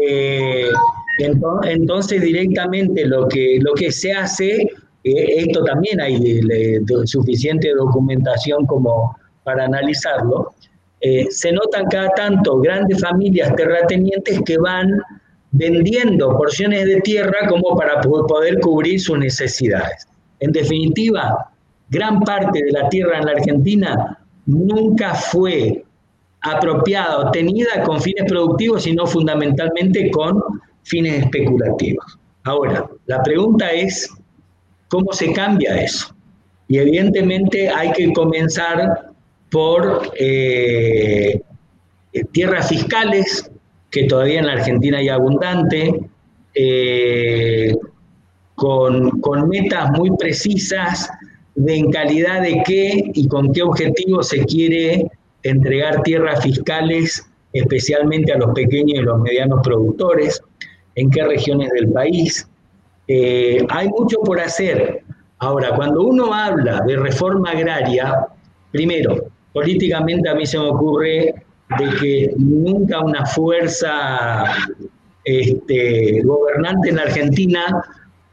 eh, 0.00 0.68
entonces, 1.18 2.22
directamente 2.22 3.04
lo 3.06 3.28
que, 3.28 3.58
lo 3.60 3.74
que 3.74 3.92
se 3.92 4.12
hace, 4.12 4.62
eh, 5.04 5.34
esto 5.36 5.64
también 5.64 6.00
hay 6.00 6.80
suficiente 7.04 7.72
documentación 7.74 8.66
como 8.66 9.16
para 9.44 9.64
analizarlo, 9.64 10.54
eh, 11.00 11.26
se 11.30 11.52
notan 11.52 11.86
cada 11.86 12.10
tanto 12.10 12.60
grandes 12.60 13.00
familias 13.00 13.54
terratenientes 13.56 14.40
que 14.46 14.56
van 14.56 15.02
vendiendo 15.50 16.36
porciones 16.36 16.86
de 16.86 17.00
tierra 17.00 17.48
como 17.48 17.76
para 17.76 18.00
poder 18.00 18.60
cubrir 18.60 19.00
sus 19.00 19.18
necesidades. 19.18 20.06
En 20.38 20.52
definitiva, 20.52 21.50
gran 21.90 22.20
parte 22.20 22.62
de 22.64 22.70
la 22.70 22.88
tierra 22.88 23.18
en 23.18 23.26
la 23.26 23.32
Argentina 23.32 24.18
nunca 24.46 25.14
fue 25.14 25.84
apropiada 26.40 27.18
o 27.18 27.30
tenida 27.32 27.82
con 27.84 28.00
fines 28.00 28.24
productivos, 28.26 28.84
sino 28.84 29.06
fundamentalmente 29.06 30.10
con 30.10 30.40
fines 30.84 31.24
especulativos. 31.24 32.18
Ahora, 32.44 32.88
la 33.06 33.22
pregunta 33.22 33.70
es, 33.70 34.10
¿cómo 34.88 35.12
se 35.12 35.32
cambia 35.32 35.80
eso? 35.80 36.14
Y 36.68 36.78
evidentemente 36.78 37.68
hay 37.68 37.92
que 37.92 38.12
comenzar 38.12 39.12
por 39.50 40.12
eh, 40.18 41.40
tierras 42.32 42.68
fiscales, 42.68 43.50
que 43.90 44.04
todavía 44.04 44.40
en 44.40 44.46
la 44.46 44.54
Argentina 44.54 44.98
hay 44.98 45.08
abundante, 45.08 46.00
eh, 46.54 47.76
con, 48.54 49.20
con, 49.20 49.48
metas 49.48 49.90
muy 49.92 50.10
precisas 50.16 51.10
de 51.54 51.76
en 51.76 51.90
calidad 51.90 52.42
de 52.42 52.62
qué 52.64 53.10
y 53.14 53.28
con 53.28 53.52
qué 53.52 53.62
objetivo 53.62 54.22
se 54.22 54.44
quiere 54.44 55.10
entregar 55.42 56.02
tierras 56.02 56.42
fiscales 56.42 57.26
especialmente 57.52 58.32
a 58.32 58.38
los 58.38 58.52
pequeños 58.54 58.98
y 58.98 59.02
los 59.02 59.20
medianos 59.20 59.60
productores, 59.62 60.42
en 60.94 61.10
qué 61.10 61.24
regiones 61.24 61.70
del 61.70 61.90
país. 61.92 62.48
Eh, 63.08 63.64
hay 63.70 63.88
mucho 63.88 64.18
por 64.20 64.40
hacer. 64.40 65.02
Ahora, 65.38 65.74
cuando 65.74 66.02
uno 66.02 66.32
habla 66.32 66.80
de 66.86 66.96
reforma 66.96 67.50
agraria, 67.50 68.26
primero, 68.70 69.26
políticamente 69.52 70.28
a 70.28 70.34
mí 70.34 70.46
se 70.46 70.58
me 70.58 70.68
ocurre 70.68 71.34
de 71.78 71.90
que 72.00 72.34
nunca 72.36 73.00
una 73.00 73.26
fuerza 73.26 74.44
este, 75.24 76.22
gobernante 76.22 76.90
en 76.90 76.98
Argentina 76.98 77.82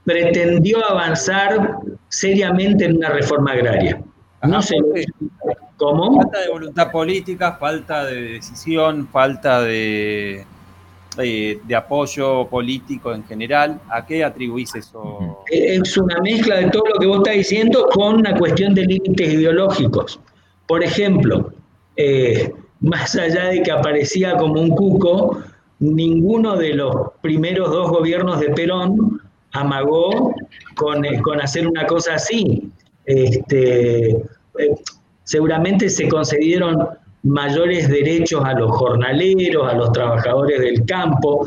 pretendió 0.04 0.84
avanzar 0.90 1.78
seriamente 2.10 2.86
en 2.86 2.98
una 2.98 3.10
reforma 3.10 3.52
agraria. 3.52 4.02
No 4.44 4.62
sé 4.62 4.76
cómo. 5.78 6.22
Falta 6.22 6.40
de 6.42 6.50
voluntad 6.50 6.92
política, 6.92 7.54
falta 7.54 8.06
de 8.06 8.22
decisión, 8.34 9.08
falta 9.08 9.62
de, 9.62 10.46
de, 11.18 11.76
apoyo 11.76 12.48
político 12.48 13.14
en 13.14 13.24
general. 13.26 13.80
¿A 13.90 14.06
qué 14.06 14.24
atribuís 14.24 14.74
eso? 14.76 15.44
Es 15.48 15.98
una 15.98 16.20
mezcla 16.22 16.58
de 16.58 16.70
todo 16.70 16.84
lo 16.94 17.00
que 17.00 17.08
vos 17.08 17.18
estás 17.18 17.36
diciendo 17.36 17.88
con 17.94 18.16
una 18.16 18.36
cuestión 18.36 18.74
de 18.76 18.86
límites 18.86 19.34
ideológicos. 19.34 20.20
Por 20.68 20.84
ejemplo, 20.84 21.52
eh, 21.96 22.54
más 22.82 23.16
allá 23.16 23.46
de 23.46 23.62
que 23.64 23.72
aparecía 23.72 24.38
como 24.38 24.62
un 24.62 24.70
cuco, 24.70 25.42
ninguno 25.80 26.56
de 26.56 26.76
los 26.76 26.94
primeros 27.22 27.72
dos 27.72 27.90
gobiernos 27.90 28.40
de 28.40 28.50
Perón 28.50 29.22
amagó 29.52 30.34
con, 30.76 31.04
eh, 31.06 31.22
con 31.22 31.42
hacer 31.42 31.68
una 31.68 31.86
cosa 31.86 32.16
así. 32.16 32.72
Este, 33.06 34.12
eh, 34.12 34.76
seguramente 35.24 35.90
se 35.90 36.08
concedieron 36.08 36.88
mayores 37.24 37.90
derechos 37.90 38.44
a 38.46 38.54
los 38.54 38.72
jornaleros, 38.72 39.72
a 39.72 39.76
los 39.76 39.92
trabajadores 39.92 40.60
del 40.60 40.86
campo, 40.86 41.46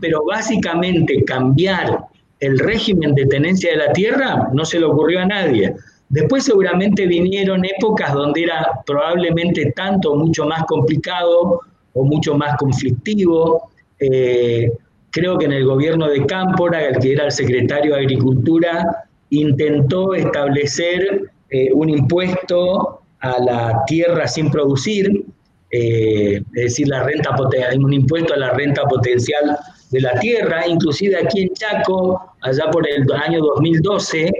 pero 0.00 0.22
básicamente 0.24 1.24
cambiar 1.24 2.06
el 2.40 2.58
régimen 2.58 3.14
de 3.14 3.26
tenencia 3.26 3.70
de 3.70 3.76
la 3.76 3.92
tierra 3.92 4.50
no 4.52 4.64
se 4.64 4.80
le 4.80 4.86
ocurrió 4.86 5.20
a 5.20 5.26
nadie. 5.26 5.74
Después 6.08 6.44
seguramente 6.44 7.06
vinieron 7.06 7.64
épocas 7.64 8.12
donde 8.12 8.42
era 8.42 8.82
probablemente 8.84 9.72
tanto 9.76 10.14
mucho 10.14 10.44
más 10.44 10.64
complicado 10.64 11.60
o 11.94 12.04
mucho 12.04 12.34
más 12.34 12.56
conflictivo. 12.56 13.70
Eh, 13.98 14.70
creo 15.10 15.38
que 15.38 15.44
en 15.46 15.52
el 15.52 15.64
gobierno 15.64 16.08
de 16.08 16.26
Cámpora, 16.26 16.84
el 16.84 16.98
que 16.98 17.12
era 17.12 17.26
el 17.26 17.32
secretario 17.32 17.94
de 17.94 18.00
Agricultura, 18.00 19.04
intentó 19.30 20.12
establecer 20.14 21.30
eh, 21.48 21.70
un 21.72 21.88
impuesto 21.88 23.01
a 23.22 23.38
la 23.40 23.82
tierra 23.86 24.26
sin 24.26 24.50
producir, 24.50 25.24
eh, 25.70 26.42
es 26.54 26.62
decir, 26.62 26.88
la 26.88 27.04
renta 27.04 27.34
un 27.78 27.92
impuesto 27.92 28.34
a 28.34 28.36
la 28.36 28.50
renta 28.50 28.82
potencial 28.84 29.56
de 29.90 30.00
la 30.00 30.18
tierra, 30.18 30.66
inclusive 30.66 31.16
aquí 31.16 31.42
en 31.42 31.54
Chaco, 31.54 32.34
allá 32.42 32.70
por 32.70 32.86
el 32.88 33.10
año 33.12 33.40
2012, 33.40 34.30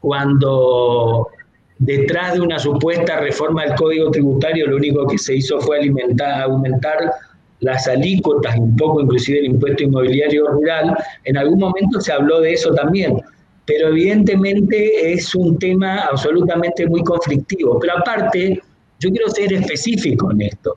cuando 0.00 1.28
detrás 1.78 2.34
de 2.34 2.40
una 2.40 2.58
supuesta 2.58 3.20
reforma 3.20 3.64
del 3.64 3.74
Código 3.76 4.10
Tributario 4.10 4.66
lo 4.66 4.76
único 4.76 5.06
que 5.06 5.18
se 5.18 5.36
hizo 5.36 5.60
fue 5.60 5.78
alimentar, 5.78 6.42
aumentar 6.42 7.12
las 7.60 7.86
alícuotas, 7.88 8.56
un 8.56 8.76
poco 8.76 9.00
inclusive 9.00 9.38
el 9.38 9.46
impuesto 9.46 9.84
inmobiliario 9.84 10.46
rural, 10.48 10.96
en 11.24 11.36
algún 11.36 11.60
momento 11.60 12.00
se 12.00 12.12
habló 12.12 12.40
de 12.40 12.52
eso 12.52 12.74
también, 12.74 13.22
pero 13.66 13.88
evidentemente 13.88 15.12
es 15.12 15.34
un 15.34 15.58
tema 15.58 16.00
absolutamente 16.10 16.86
muy 16.86 17.02
conflictivo. 17.02 17.78
Pero 17.80 17.98
aparte, 17.98 18.60
yo 19.00 19.10
quiero 19.10 19.28
ser 19.30 19.52
específico 19.52 20.30
en 20.32 20.42
esto. 20.42 20.76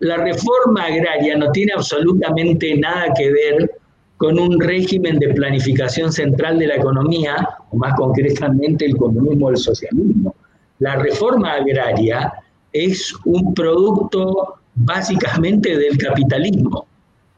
La 0.00 0.18
reforma 0.18 0.84
agraria 0.84 1.36
no 1.36 1.50
tiene 1.52 1.72
absolutamente 1.72 2.76
nada 2.76 3.06
que 3.16 3.32
ver 3.32 3.70
con 4.18 4.38
un 4.38 4.60
régimen 4.60 5.18
de 5.18 5.28
planificación 5.34 6.12
central 6.12 6.58
de 6.58 6.68
la 6.68 6.76
economía, 6.76 7.36
o 7.70 7.76
más 7.76 7.94
concretamente 7.96 8.86
el 8.86 8.96
comunismo 8.96 9.46
o 9.46 9.50
el 9.50 9.56
socialismo. 9.56 10.34
La 10.78 10.96
reforma 10.96 11.52
agraria 11.52 12.32
es 12.72 13.14
un 13.24 13.54
producto 13.54 14.54
básicamente 14.74 15.76
del 15.76 15.96
capitalismo, 15.96 16.86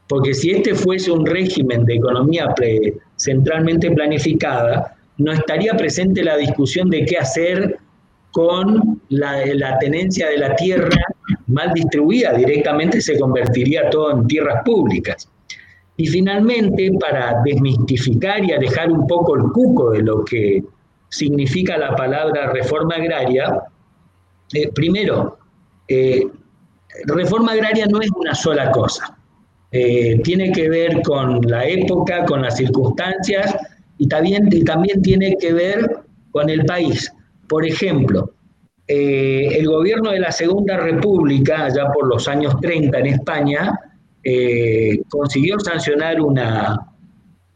porque 0.07 0.33
si 0.33 0.51
este 0.51 0.75
fuese 0.75 1.11
un 1.11 1.25
régimen 1.25 1.85
de 1.85 1.95
economía 1.95 2.53
centralmente 3.19 3.91
planificada, 3.91 4.95
no 5.17 5.31
estaría 5.31 5.73
presente 5.73 6.23
la 6.23 6.37
discusión 6.37 6.89
de 6.89 7.05
qué 7.05 7.17
hacer 7.17 7.77
con 8.31 9.01
la, 9.09 9.77
tenencia 9.79 10.29
de 10.29 10.37
la 10.37 10.55
tierra 10.55 10.89
mal 11.47 11.73
distribuida, 11.73 12.33
directamente 12.33 13.01
se 13.01 13.19
convertiría 13.19 13.89
todo 13.89 14.11
en 14.11 14.27
tierras 14.27 14.63
públicas. 14.63 15.29
Y 15.97 16.07
finalmente, 16.07 16.91
para 16.99 17.41
desmistificar 17.43 18.43
y 18.45 18.53
alejar 18.53 18.89
un 18.91 19.05
poco 19.05 19.35
el 19.35 19.43
cuco 19.51 19.91
de 19.91 20.01
lo 20.03 20.23
que 20.23 20.63
significa 21.09 21.77
la 21.77 21.95
palabra 21.95 22.51
reforma 22.53 22.95
agraria, 22.95 23.63
eh, 24.53 24.71
primero, 24.73 25.37
eh, 25.87 26.25
reforma 27.07 27.51
agraria 27.51 27.85
no 27.87 27.99
es 27.99 28.09
una 28.11 28.33
sola 28.33 28.71
cosa. 28.71 29.18
Eh, 29.71 30.19
tiene 30.23 30.51
que 30.51 30.67
ver 30.69 31.01
con 31.03 31.41
la 31.41 31.65
época, 31.67 32.25
con 32.25 32.41
las 32.41 32.57
circunstancias 32.57 33.55
y 33.97 34.07
también, 34.07 34.49
también 34.65 35.01
tiene 35.01 35.35
que 35.39 35.53
ver 35.53 35.97
con 36.31 36.49
el 36.49 36.65
país. 36.65 37.11
Por 37.47 37.65
ejemplo, 37.65 38.31
el 38.87 39.67
gobierno 39.67 40.11
de 40.11 40.19
la 40.19 40.31
Segunda 40.31 40.77
República, 40.77 41.65
allá 41.65 41.91
por 41.93 42.07
los 42.07 42.27
años 42.27 42.59
30 42.59 42.97
en 42.97 43.05
España, 43.05 43.79
eh, 44.23 45.01
consiguió 45.09 45.57
sancionar 45.59 46.19
una, 46.19 46.77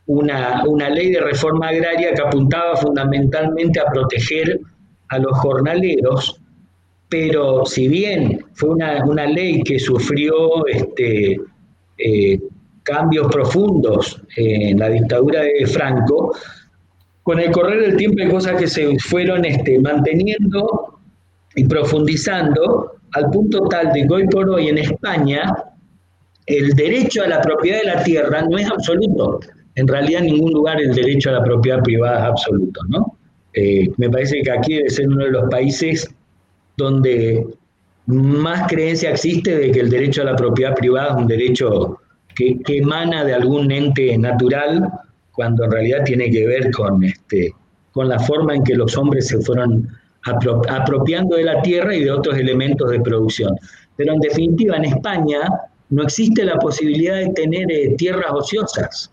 una, 0.05 0.89
ley 0.89 1.11
de 1.11 1.19
reforma 1.19 1.67
agraria 1.67 2.13
que 2.13 2.21
apuntaba 2.21 2.77
fundamentalmente 2.77 3.81
a 3.81 3.85
proteger 3.91 4.61
a 5.09 5.19
los 5.19 5.37
jornaleros, 5.39 6.39
pero 7.09 7.65
si 7.65 7.89
bien 7.89 8.45
fue 8.53 8.69
una, 8.69 9.25
ley 9.25 9.61
que 9.63 9.77
sufrió 9.77 10.65
este, 10.67 11.37
eh, 12.03 12.39
cambios 12.83 13.27
profundos 13.31 14.21
en 14.35 14.79
la 14.79 14.89
dictadura 14.89 15.41
de 15.41 15.65
Franco, 15.67 16.35
con 17.23 17.39
el 17.39 17.51
correr 17.51 17.81
del 17.81 17.95
tiempo 17.95 18.21
hay 18.21 18.29
cosas 18.29 18.59
que 18.59 18.67
se 18.67 18.97
fueron 18.99 19.45
este, 19.45 19.79
manteniendo 19.79 20.99
y 21.55 21.63
profundizando 21.63 22.97
al 23.13 23.29
punto 23.29 23.67
tal 23.69 23.93
de 23.93 24.05
que 24.05 24.13
hoy 24.13 24.27
por 24.27 24.49
hoy 24.49 24.67
en 24.67 24.79
España 24.79 25.53
el 26.45 26.71
derecho 26.71 27.23
a 27.23 27.27
la 27.27 27.41
propiedad 27.41 27.79
de 27.79 27.85
la 27.85 28.03
tierra 28.03 28.41
no 28.41 28.57
es 28.57 28.69
absoluto. 28.69 29.39
En 29.75 29.87
realidad 29.87 30.21
en 30.21 30.33
ningún 30.33 30.51
lugar 30.51 30.81
el 30.81 30.93
derecho 30.93 31.29
a 31.29 31.33
la 31.33 31.43
propiedad 31.43 31.81
privada 31.81 32.19
es 32.19 32.25
absoluto, 32.25 32.81
¿no? 32.89 33.17
Eh, 33.53 33.89
me 33.97 34.09
parece 34.09 34.41
que 34.41 34.51
aquí 34.51 34.75
debe 34.75 34.89
ser 34.89 35.07
uno 35.07 35.23
de 35.23 35.31
los 35.31 35.49
países 35.49 36.13
donde 36.75 37.47
más 38.05 38.67
creencia 38.67 39.11
existe 39.11 39.57
de 39.57 39.71
que 39.71 39.79
el 39.79 39.89
derecho 39.89 40.21
a 40.21 40.25
la 40.25 40.35
propiedad 40.35 40.75
privada 40.75 41.11
es 41.11 41.15
un 41.15 41.27
derecho 41.27 41.99
que, 42.35 42.59
emana 42.67 43.23
de 43.23 43.33
algún 43.33 43.71
ente 43.71 44.17
natural, 44.17 44.91
cuando 45.31 45.65
en 45.65 45.71
realidad 45.71 46.03
tiene 46.03 46.29
que 46.29 46.45
ver 46.45 46.71
con, 46.71 47.03
este, 47.03 47.53
con 47.91 48.09
la 48.09 48.19
forma 48.19 48.55
en 48.55 48.63
que 48.63 48.75
los 48.75 48.97
hombres 48.97 49.27
se 49.27 49.39
fueron 49.41 49.87
apropiando 50.25 51.35
de 51.35 51.43
la 51.43 51.61
tierra 51.61 51.95
y 51.95 52.03
de 52.03 52.11
otros 52.11 52.37
elementos 52.37 52.89
de 52.89 52.99
producción. 53.01 53.55
Pero 53.95 54.13
en 54.13 54.19
definitiva, 54.19 54.77
en 54.77 54.85
España, 54.85 55.41
no 55.89 56.03
existe 56.03 56.43
la 56.43 56.57
posibilidad 56.57 57.17
de 57.17 57.29
tener 57.29 57.71
eh, 57.71 57.95
tierras 57.97 58.31
ociosas. 58.31 59.11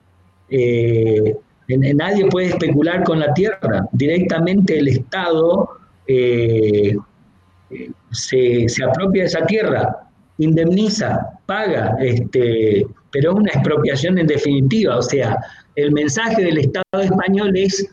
Eh, 0.49 1.35
nadie 1.69 2.27
puede 2.27 2.49
especular 2.49 3.05
con 3.05 3.21
la 3.21 3.33
tierra. 3.35 3.87
Directamente 3.93 4.79
el 4.79 4.89
Estado 4.89 5.69
eh, 6.07 6.97
se, 8.13 8.67
apropia 8.85 9.23
de 9.23 9.29
esa 9.29 9.47
tierra, 9.47 10.09
indemniza, 10.39 11.39
paga, 11.47 11.97
este, 12.01 12.87
pero 13.11 13.33
es 13.33 13.37
una 13.37 13.51
expropiación 13.53 14.19
en 14.19 14.27
definitiva. 14.27 14.97
O 14.97 15.03
sea, 15.03 15.39
el 15.77 15.93
mensaje 15.93 16.43
del 16.43 16.59
Estado 16.59 17.03
español 17.03 17.53
es, 17.57 17.87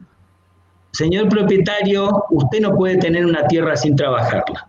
señor 0.94 1.30
propietario, 1.30 2.24
usted 2.32 2.62
no 2.62 2.76
puede 2.76 2.98
tener 2.98 3.26
una 3.26 3.48
tierra 3.48 3.76
sin 3.76 3.96
trabajarla. 3.96 4.68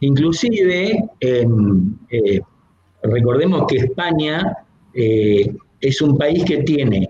Inclusive, 0.00 1.04
en 1.20 1.96
Recordemos 3.02 3.66
que 3.68 3.78
España 3.78 4.58
eh, 4.94 5.52
es 5.80 6.00
un 6.00 6.16
país 6.16 6.44
que 6.44 6.58
tiene 6.58 7.08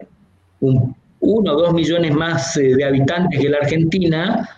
uno 0.61 0.95
o 1.21 1.61
dos 1.61 1.75
millones 1.75 2.15
más 2.15 2.57
eh, 2.57 2.75
de 2.75 2.85
habitantes 2.85 3.39
que 3.39 3.49
la 3.49 3.59
Argentina, 3.59 4.49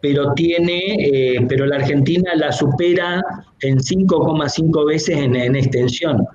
pero 0.00 0.32
tiene, 0.34 0.80
eh, 0.98 1.46
pero 1.48 1.66
la 1.66 1.76
Argentina 1.76 2.32
la 2.34 2.52
supera 2.52 3.22
en 3.60 3.78
5,5 3.78 4.86
veces 4.86 5.16
en, 5.16 5.56
extensión. 5.56 6.26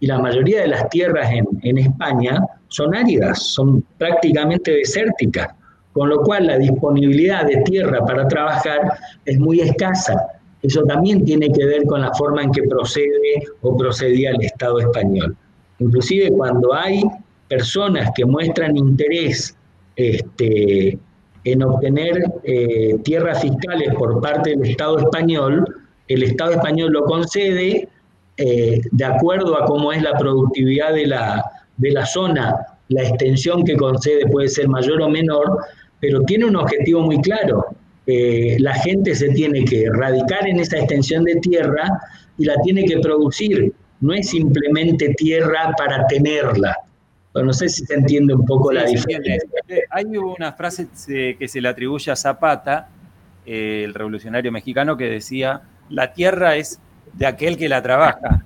Y 0.00 0.06
la 0.06 0.18
mayoría 0.18 0.62
de 0.62 0.68
las 0.68 0.88
tierras 0.90 1.30
en, 1.30 1.46
en 1.62 1.78
España 1.78 2.40
son 2.68 2.94
áridas, 2.94 3.40
son 3.54 3.84
prácticamente 3.98 4.72
desérticas, 4.72 5.48
con 5.92 6.08
lo 6.08 6.22
cual 6.22 6.46
la 6.46 6.58
disponibilidad 6.58 7.46
de 7.46 7.58
tierra 7.58 8.04
para 8.04 8.26
trabajar 8.26 8.80
es 9.24 9.38
muy 9.38 9.60
escasa. 9.60 10.14
Eso 10.62 10.82
también 10.84 11.24
tiene 11.24 11.52
que 11.52 11.64
ver 11.66 11.84
con 11.84 12.00
la 12.00 12.12
forma 12.14 12.42
en 12.42 12.52
que 12.52 12.62
procede 12.62 13.44
o 13.62 13.76
procedía 13.76 14.30
el 14.30 14.42
Estado 14.42 14.80
español. 14.80 15.36
Inclusive 15.78 16.30
cuando 16.30 16.72
hay 16.72 17.02
personas 17.48 18.10
que 18.14 18.24
muestran 18.24 18.76
interés 18.76 19.56
este, 19.96 20.98
en 21.44 21.62
obtener 21.62 22.22
eh, 22.44 22.96
tierras 23.02 23.42
fiscales 23.42 23.94
por 23.94 24.20
parte 24.20 24.50
del 24.50 24.70
Estado 24.70 24.98
español, 24.98 25.64
el 26.08 26.22
Estado 26.22 26.52
español 26.52 26.92
lo 26.92 27.04
concede 27.04 27.88
eh, 28.36 28.80
de 28.90 29.04
acuerdo 29.04 29.60
a 29.60 29.66
cómo 29.66 29.92
es 29.92 30.02
la 30.02 30.16
productividad 30.16 30.94
de 30.94 31.06
la, 31.06 31.44
de 31.76 31.90
la 31.90 32.06
zona, 32.06 32.54
la 32.88 33.02
extensión 33.02 33.64
que 33.64 33.76
concede 33.76 34.26
puede 34.26 34.48
ser 34.48 34.68
mayor 34.68 35.02
o 35.02 35.08
menor, 35.08 35.58
pero 36.00 36.22
tiene 36.22 36.46
un 36.46 36.56
objetivo 36.56 37.02
muy 37.02 37.20
claro. 37.20 37.66
Eh, 38.06 38.56
la 38.58 38.74
gente 38.74 39.14
se 39.14 39.28
tiene 39.30 39.64
que 39.64 39.88
radicar 39.90 40.48
en 40.48 40.60
esa 40.60 40.78
extensión 40.78 41.24
de 41.24 41.36
tierra 41.36 41.84
y 42.38 42.44
la 42.44 42.60
tiene 42.62 42.84
que 42.84 42.98
producir. 42.98 43.72
No 44.00 44.12
es 44.12 44.28
simplemente 44.30 45.14
tierra 45.14 45.72
para 45.76 46.06
tenerla. 46.06 46.76
No 47.34 47.52
sé 47.52 47.68
si 47.68 47.84
se 47.86 47.94
entiende 47.94 48.34
un 48.34 48.44
poco 48.44 48.72
la 48.72 48.84
diferencia. 48.84 49.38
Eh, 49.68 49.82
hay 49.90 50.04
una 50.04 50.52
frase 50.52 50.88
que 51.06 51.48
se 51.48 51.60
le 51.60 51.68
atribuye 51.68 52.10
a 52.10 52.16
Zapata, 52.16 52.88
eh, 53.46 53.82
el 53.84 53.94
revolucionario 53.94 54.52
mexicano, 54.52 54.96
que 54.96 55.08
decía, 55.08 55.62
la 55.88 56.12
tierra 56.12 56.56
es 56.56 56.78
de 57.14 57.26
aquel 57.26 57.56
que 57.56 57.68
la 57.68 57.82
trabaja. 57.82 58.44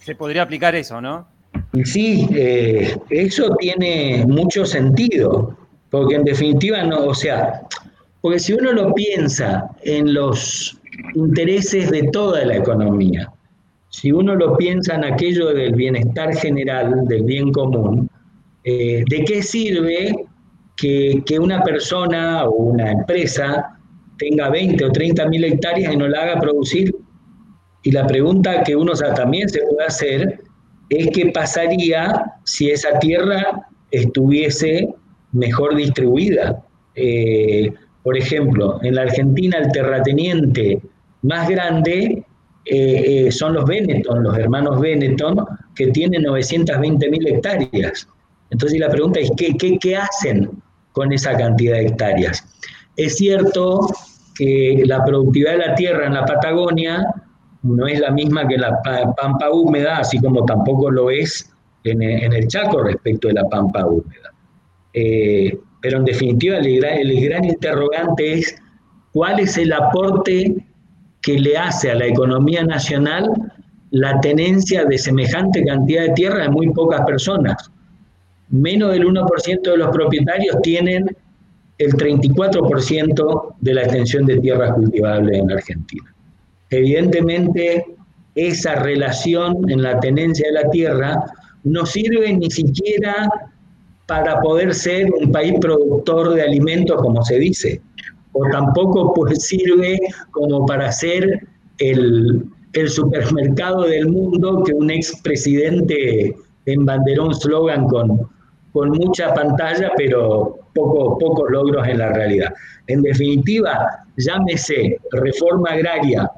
Se 0.00 0.14
podría 0.14 0.42
aplicar 0.42 0.74
eso, 0.74 1.00
¿no? 1.00 1.26
Sí, 1.84 2.28
eso 3.08 3.56
tiene 3.56 4.24
mucho 4.26 4.66
sentido, 4.66 5.56
porque 5.88 6.16
en 6.16 6.24
definitiva 6.24 6.82
no, 6.82 7.06
o 7.06 7.14
sea, 7.14 7.62
porque 8.20 8.38
si 8.38 8.52
uno 8.52 8.72
lo 8.72 8.92
piensa 8.92 9.70
en 9.82 10.12
los 10.12 10.78
intereses 11.14 11.90
de 11.90 12.04
toda 12.04 12.44
la 12.44 12.56
economía, 12.56 13.32
si 13.90 14.12
uno 14.12 14.34
lo 14.36 14.56
piensa 14.56 14.94
en 14.94 15.04
aquello 15.04 15.52
del 15.52 15.74
bienestar 15.74 16.34
general, 16.36 17.06
del 17.06 17.24
bien 17.24 17.52
común, 17.52 18.08
eh, 18.64 19.04
¿de 19.08 19.24
qué 19.24 19.42
sirve 19.42 20.14
que, 20.76 21.22
una 21.38 21.62
persona 21.62 22.44
o 22.44 22.50
una 22.50 22.92
empresa 22.92 23.78
tenga 24.16 24.48
20 24.48 24.84
o 24.84 24.92
30 24.92 25.26
mil 25.28 25.44
hectáreas 25.44 25.92
y 25.92 25.96
no 25.96 26.06
la 26.06 26.22
haga 26.22 26.40
producir? 26.40 26.94
Y 27.82 27.90
la 27.90 28.06
pregunta 28.06 28.62
que 28.62 28.76
uno 28.76 28.92
también 28.92 29.48
se 29.48 29.60
puede 29.62 29.86
hacer 29.86 30.40
es 30.88 31.08
qué 31.12 31.26
pasaría 31.26 32.24
si 32.44 32.70
esa 32.70 32.98
tierra 33.00 33.66
estuviese 33.90 34.88
mejor 35.32 35.74
distribuida. 35.74 36.62
Eh, 36.94 37.72
por 38.04 38.16
ejemplo, 38.16 38.78
en 38.82 38.94
la 38.94 39.02
Argentina 39.02 39.58
el 39.58 39.72
terrateniente 39.72 40.80
más 41.22 41.48
grande 41.48 42.24
eh, 42.72 43.26
eh, 43.26 43.32
son 43.32 43.54
los 43.54 43.64
Benetton, 43.64 44.22
los 44.22 44.38
hermanos 44.38 44.80
Benetton, 44.80 45.44
que 45.74 45.88
tienen 45.88 46.22
920 46.22 47.10
mil 47.10 47.26
hectáreas. 47.26 48.06
Entonces 48.50 48.78
la 48.78 48.88
pregunta 48.88 49.18
es, 49.18 49.32
¿qué, 49.36 49.56
¿qué, 49.56 49.96
hacen 49.96 50.48
con 50.92 51.12
esa 51.12 51.36
cantidad 51.36 51.74
de 51.74 51.86
hectáreas? 51.86 52.46
Es 52.96 53.16
cierto 53.16 53.88
que 54.36 54.84
la 54.86 55.04
productividad 55.04 55.52
de 55.52 55.66
la 55.66 55.74
tierra 55.74 56.06
en 56.06 56.14
la 56.14 56.24
Patagonia 56.24 57.04
no 57.64 57.88
es 57.88 57.98
la 57.98 58.12
misma 58.12 58.46
que 58.46 58.56
la 58.56 58.80
pampa 58.82 59.50
húmeda, 59.50 59.98
así 59.98 60.20
como 60.20 60.44
tampoco 60.44 60.92
lo 60.92 61.10
es 61.10 61.50
en, 61.82 62.02
el 62.02 62.46
Chaco 62.46 62.84
respecto 62.84 63.26
de 63.26 63.34
la 63.34 63.48
pampa 63.48 63.84
húmeda. 63.84 64.32
Eh, 64.92 65.58
pero 65.82 65.98
en 65.98 66.04
definitiva 66.04 66.58
el 66.58 67.20
gran, 67.20 67.44
interrogante 67.44 68.34
es 68.34 68.54
cuál 69.12 69.40
es 69.40 69.58
el 69.58 69.72
aporte 69.72 70.54
que 71.22 71.38
le 71.38 71.56
hace 71.56 71.90
a 71.90 71.94
la 71.94 72.06
economía 72.06 72.64
nacional 72.64 73.30
la 73.90 74.20
tenencia 74.20 74.84
de 74.84 74.98
semejante 74.98 75.64
cantidad 75.64 76.02
de 76.02 76.12
tierra 76.12 76.42
de 76.42 76.48
muy 76.48 76.70
pocas 76.70 77.02
personas. 77.02 77.70
Menos 78.48 78.92
del 78.92 79.06
1% 79.06 79.62
de 79.62 79.76
los 79.76 79.90
propietarios 79.90 80.56
tienen 80.62 81.16
el 81.78 81.92
34% 81.94 83.54
de 83.60 83.74
la 83.74 83.82
extensión 83.82 84.26
de 84.26 84.38
tierras 84.38 84.74
cultivables 84.74 85.38
en 85.38 85.50
Argentina. 85.50 86.14
Evidentemente, 86.70 87.86
esa 88.34 88.76
relación 88.76 89.68
en 89.70 89.82
la 89.82 89.98
tenencia 89.98 90.46
de 90.48 90.52
la 90.52 90.70
tierra 90.70 91.24
no 91.64 91.84
sirve 91.86 92.32
ni 92.32 92.50
siquiera 92.50 93.28
para 94.06 94.40
poder 94.40 94.74
ser 94.74 95.10
un 95.12 95.30
país 95.30 95.54
productor 95.60 96.34
de 96.34 96.42
alimentos, 96.42 97.00
como 97.00 97.24
se 97.24 97.38
dice, 97.38 97.80
o 98.32 98.48
tampoco 98.50 99.12
pues, 99.14 99.44
sirve 99.46 99.98
como 100.30 100.66
para 100.66 100.90
ser 100.92 101.46
el, 101.78 102.44
supermercado 102.86 103.82
del 103.82 104.08
mundo 104.08 104.62
que 104.64 104.72
un 104.72 104.90
expresidente 104.90 106.36
embanderó 106.66 107.26
un 107.26 107.34
slogan 107.34 107.86
con, 107.88 108.28
con 108.72 108.90
mucha 108.90 109.34
pantalla, 109.34 109.90
pero 109.96 110.58
poco, 110.74 111.18
pocos 111.18 111.50
logros 111.50 111.86
en 111.88 111.98
la 111.98 112.12
realidad. 112.12 112.52
En 112.86 113.02
definitiva, 113.02 114.04
llámese 114.16 114.98
reforma 115.10 115.70
agraria 115.70 116.30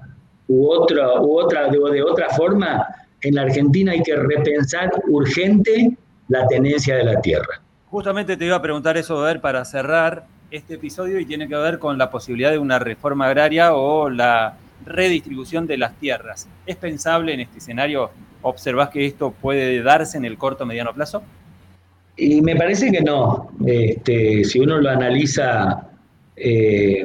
u 0.48 0.70
otra, 0.70 1.20
u 1.20 1.38
otra, 1.38 1.68
de 1.68 2.02
otra 2.02 2.30
forma, 2.30 2.86
en 3.22 3.34
la 3.34 3.42
Argentina 3.42 3.92
hay 3.92 4.02
que 4.02 4.16
repensar 4.16 4.90
urgente 5.08 5.96
la 6.28 6.46
tenencia 6.48 6.96
de 6.96 7.04
la 7.04 7.20
tierra. 7.20 7.60
Justamente 7.90 8.36
te 8.36 8.46
iba 8.46 8.56
a 8.56 8.62
preguntar 8.62 8.96
eso, 8.96 9.20
a 9.20 9.26
ver, 9.26 9.40
para 9.40 9.64
cerrar 9.64 10.24
este 10.52 10.74
episodio 10.74 11.18
y 11.18 11.24
tiene 11.24 11.48
que 11.48 11.56
ver 11.56 11.78
con 11.78 11.96
la 11.96 12.10
posibilidad 12.10 12.50
de 12.50 12.58
una 12.58 12.78
reforma 12.78 13.26
agraria 13.26 13.74
o 13.74 14.10
la 14.10 14.58
redistribución 14.84 15.66
de 15.66 15.78
las 15.78 15.94
tierras. 15.98 16.46
¿Es 16.66 16.76
pensable 16.76 17.32
en 17.32 17.40
este 17.40 17.58
escenario? 17.58 18.10
¿Observás 18.42 18.90
que 18.90 19.06
esto 19.06 19.32
puede 19.32 19.82
darse 19.82 20.18
en 20.18 20.26
el 20.26 20.36
corto 20.36 20.64
o 20.64 20.66
mediano 20.66 20.92
plazo? 20.92 21.22
Y 22.18 22.42
me 22.42 22.54
parece 22.54 22.92
que 22.92 23.00
no. 23.00 23.50
Este, 23.64 24.44
si 24.44 24.60
uno 24.60 24.78
lo 24.78 24.90
analiza 24.90 25.88
eh, 26.36 27.04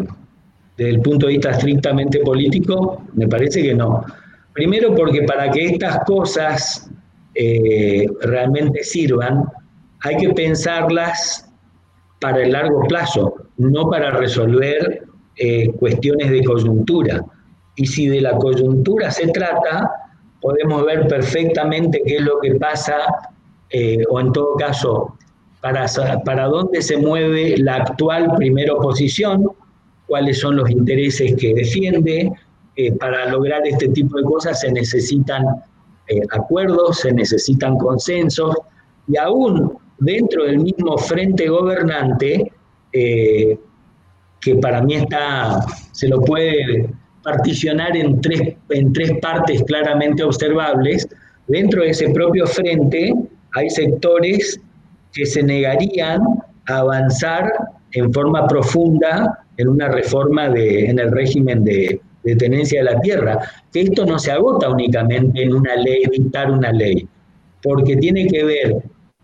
desde 0.75 0.89
el 0.89 1.01
punto 1.01 1.27
de 1.27 1.33
vista 1.33 1.51
estrictamente 1.51 2.19
político, 2.19 3.03
me 3.13 3.29
parece 3.29 3.63
que 3.63 3.73
no. 3.73 4.03
Primero 4.51 4.93
porque 4.93 5.21
para 5.21 5.49
que 5.51 5.67
estas 5.67 6.03
cosas 6.03 6.89
eh, 7.33 8.07
realmente 8.21 8.83
sirvan, 8.83 9.45
hay 10.01 10.17
que 10.17 10.29
pensarlas 10.33 11.47
para 12.19 12.43
el 12.43 12.51
largo 12.51 12.81
plazo, 12.87 13.35
no 13.57 13.89
para 13.89 14.11
resolver 14.11 15.03
eh, 15.35 15.71
cuestiones 15.79 16.31
de 16.31 16.43
coyuntura. 16.43 17.23
Y 17.75 17.85
si 17.85 18.07
de 18.07 18.21
la 18.21 18.35
coyuntura 18.37 19.11
se 19.11 19.27
trata, 19.27 19.91
podemos 20.41 20.85
ver 20.85 21.07
perfectamente 21.07 22.01
qué 22.05 22.17
es 22.17 22.21
lo 22.21 22.39
que 22.39 22.55
pasa, 22.55 22.95
eh, 23.69 24.03
o 24.09 24.19
en 24.19 24.31
todo 24.31 24.55
caso, 24.55 25.15
para, 25.61 25.85
para 26.23 26.45
dónde 26.45 26.81
se 26.81 26.97
mueve 26.97 27.57
la 27.57 27.77
actual 27.77 28.33
primera 28.37 28.73
oposición, 28.73 29.47
cuáles 30.07 30.39
son 30.39 30.55
los 30.55 30.69
intereses 30.69 31.35
que 31.35 31.53
defiende. 31.53 32.31
Eh, 32.75 32.91
para 32.93 33.29
lograr 33.31 33.65
este 33.65 33.89
tipo 33.89 34.17
de 34.17 34.23
cosas 34.23 34.59
se 34.59 34.71
necesitan 34.71 35.43
acuerdos, 36.31 36.99
se 36.99 37.11
necesitan 37.11 37.77
consensos, 37.77 38.55
y 39.07 39.17
aún 39.17 39.77
dentro 39.99 40.45
del 40.45 40.59
mismo 40.59 40.97
frente 40.97 41.49
gobernante, 41.49 42.51
eh, 42.97 43.59
que 44.41 44.55
para 44.55 44.81
mí 44.81 44.95
está, 44.95 45.59
se 45.91 46.07
lo 46.07 46.21
puede 46.21 46.89
particionar 47.23 47.95
en 47.95 48.21
tres, 48.21 48.55
en 48.69 48.93
tres 48.93 49.11
partes 49.21 49.63
claramente 49.63 50.23
observables, 50.23 51.07
dentro 51.47 51.81
de 51.83 51.89
ese 51.89 52.09
propio 52.09 52.45
frente 52.47 53.13
hay 53.53 53.69
sectores 53.69 54.59
que 55.13 55.25
se 55.25 55.43
negarían 55.43 56.21
a 56.67 56.77
avanzar 56.77 57.51
en 57.91 58.13
forma 58.13 58.47
profunda 58.47 59.43
en 59.57 59.67
una 59.67 59.89
reforma 59.89 60.49
de, 60.49 60.85
en 60.89 60.99
el 60.99 61.11
régimen 61.11 61.63
de, 61.63 61.99
de 62.23 62.35
tenencia 62.35 62.83
de 62.83 62.91
la 62.91 62.99
tierra, 62.99 63.39
que 63.71 63.81
esto 63.81 64.05
no 64.05 64.19
se 64.19 64.31
agota 64.31 64.69
únicamente 64.69 65.41
en 65.41 65.53
una 65.53 65.75
ley, 65.75 66.03
dictar 66.11 66.51
una 66.51 66.71
ley, 66.71 67.07
porque 67.63 67.95
tiene 67.97 68.27
que 68.27 68.43
ver 68.43 68.75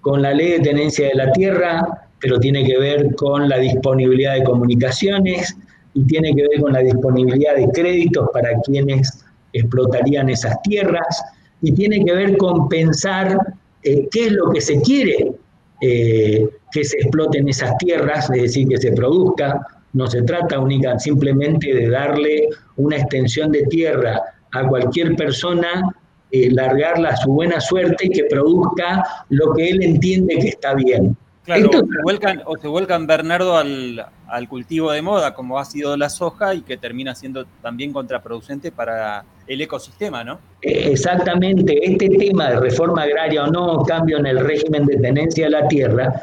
con 0.01 0.21
la 0.21 0.33
ley 0.33 0.53
de 0.53 0.59
tenencia 0.59 1.07
de 1.07 1.15
la 1.15 1.31
tierra, 1.31 2.02
pero 2.23 2.39
tiene 2.39 2.63
que 2.63 2.79
ver 2.79 3.13
con 3.15 3.49
la 3.49 3.57
disponibilidad 3.57 4.35
de 4.35 4.45
comunicaciones 4.45 5.57
y 5.93 6.05
tiene 6.05 6.33
que 6.33 6.43
ver 6.47 6.61
con 6.61 6.71
la 6.71 6.79
disponibilidad 6.79 7.57
de 7.57 7.67
créditos 7.73 8.29
para 8.31 8.61
quienes 8.61 9.25
explotarían 9.51 10.29
esas 10.29 10.61
tierras 10.61 11.21
y 11.61 11.73
tiene 11.73 12.03
que 12.05 12.13
ver 12.13 12.37
con 12.37 12.69
pensar 12.69 13.37
eh, 13.83 14.07
qué 14.09 14.27
es 14.27 14.31
lo 14.31 14.51
que 14.51 14.61
se 14.61 14.79
quiere 14.79 15.33
eh, 15.81 16.47
que 16.71 16.85
se 16.85 16.95
exploten 16.95 17.49
esas 17.49 17.77
tierras, 17.77 18.29
es 18.29 18.41
decir, 18.41 18.69
que 18.69 18.77
se 18.77 18.93
produzca. 18.93 19.59
No 19.91 20.07
se 20.07 20.21
trata 20.21 20.59
única, 20.59 20.97
simplemente 20.99 21.73
de 21.73 21.89
darle 21.89 22.47
una 22.77 22.95
extensión 22.95 23.51
de 23.51 23.63
tierra 23.63 24.21
a 24.53 24.65
cualquier 24.69 25.17
persona 25.17 25.93
eh, 26.31 26.49
largarla 26.51 27.09
a 27.09 27.17
su 27.17 27.33
buena 27.33 27.59
suerte 27.59 28.05
y 28.05 28.11
que 28.11 28.23
produzca 28.23 29.03
lo 29.27 29.53
que 29.53 29.71
él 29.71 29.83
entiende 29.83 30.37
que 30.39 30.47
está 30.47 30.73
bien. 30.73 31.17
Claro, 31.43 31.69
o, 31.69 31.73
se 31.73 32.01
vuelcan, 32.03 32.41
o 32.45 32.57
se 32.57 32.67
vuelcan, 32.67 33.05
Bernardo, 33.05 33.57
al, 33.57 34.05
al, 34.27 34.47
cultivo 34.47 34.91
de 34.91 35.01
moda, 35.01 35.33
como 35.33 35.59
ha 35.59 35.65
sido 35.65 35.97
la 35.97 36.09
soja, 36.09 36.55
y 36.55 36.61
que 36.61 36.77
termina 36.77 37.15
siendo 37.15 37.45
también 37.61 37.91
contraproducente 37.91 38.71
para 38.71 39.25
el 39.45 39.59
ecosistema, 39.59 40.23
¿no? 40.23 40.39
Exactamente, 40.61 41.79
este 41.83 42.09
tema 42.09 42.49
de 42.49 42.59
reforma 42.61 43.03
agraria 43.03 43.43
o 43.43 43.47
no, 43.47 43.83
cambio 43.83 44.19
en 44.19 44.25
el 44.25 44.39
régimen 44.39 44.85
de 44.85 44.95
tenencia 44.97 45.45
de 45.45 45.51
la 45.51 45.67
tierra, 45.67 46.13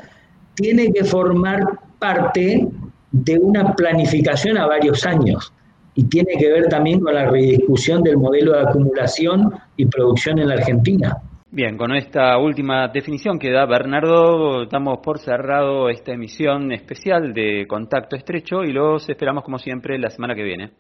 tiene 0.55 0.91
que 0.93 1.05
formar 1.05 1.65
parte 1.99 2.67
de 3.13 3.39
una 3.39 3.75
planificación 3.75 4.57
a 4.57 4.67
varios 4.67 5.05
años 5.05 5.53
y 5.95 6.05
tiene 6.05 6.35
que 6.39 6.51
ver 6.51 6.69
también 6.69 7.01
con 7.01 7.15
la 7.15 7.27
rediscusión 7.27 8.03
del 8.03 8.17
modelo 8.17 8.53
de 8.53 8.61
acumulación 8.61 9.53
y 9.77 9.87
producción 9.87 10.39
en 10.39 10.49
la 10.49 10.55
Argentina. 10.55 11.19
Bien, 11.53 11.77
con 11.77 11.93
esta 11.97 12.39
última 12.39 12.87
definición 12.87 13.37
que 13.37 13.51
da 13.51 13.67
Bernardo, 13.67 14.67
damos 14.67 15.01
por 15.03 15.19
cerrado 15.19 15.89
esta 15.89 16.13
emisión 16.13 16.71
especial 16.71 17.35
de 17.35 17.67
Contacto 17.67 18.15
Estrecho 18.15 18.63
y 18.63 18.73
los 18.73 19.09
esperamos 19.09 19.43
como 19.43 19.59
siempre 19.59 19.99
la 19.99 20.11
semana 20.11 20.37
que 20.37 20.45
viene. 20.45 20.71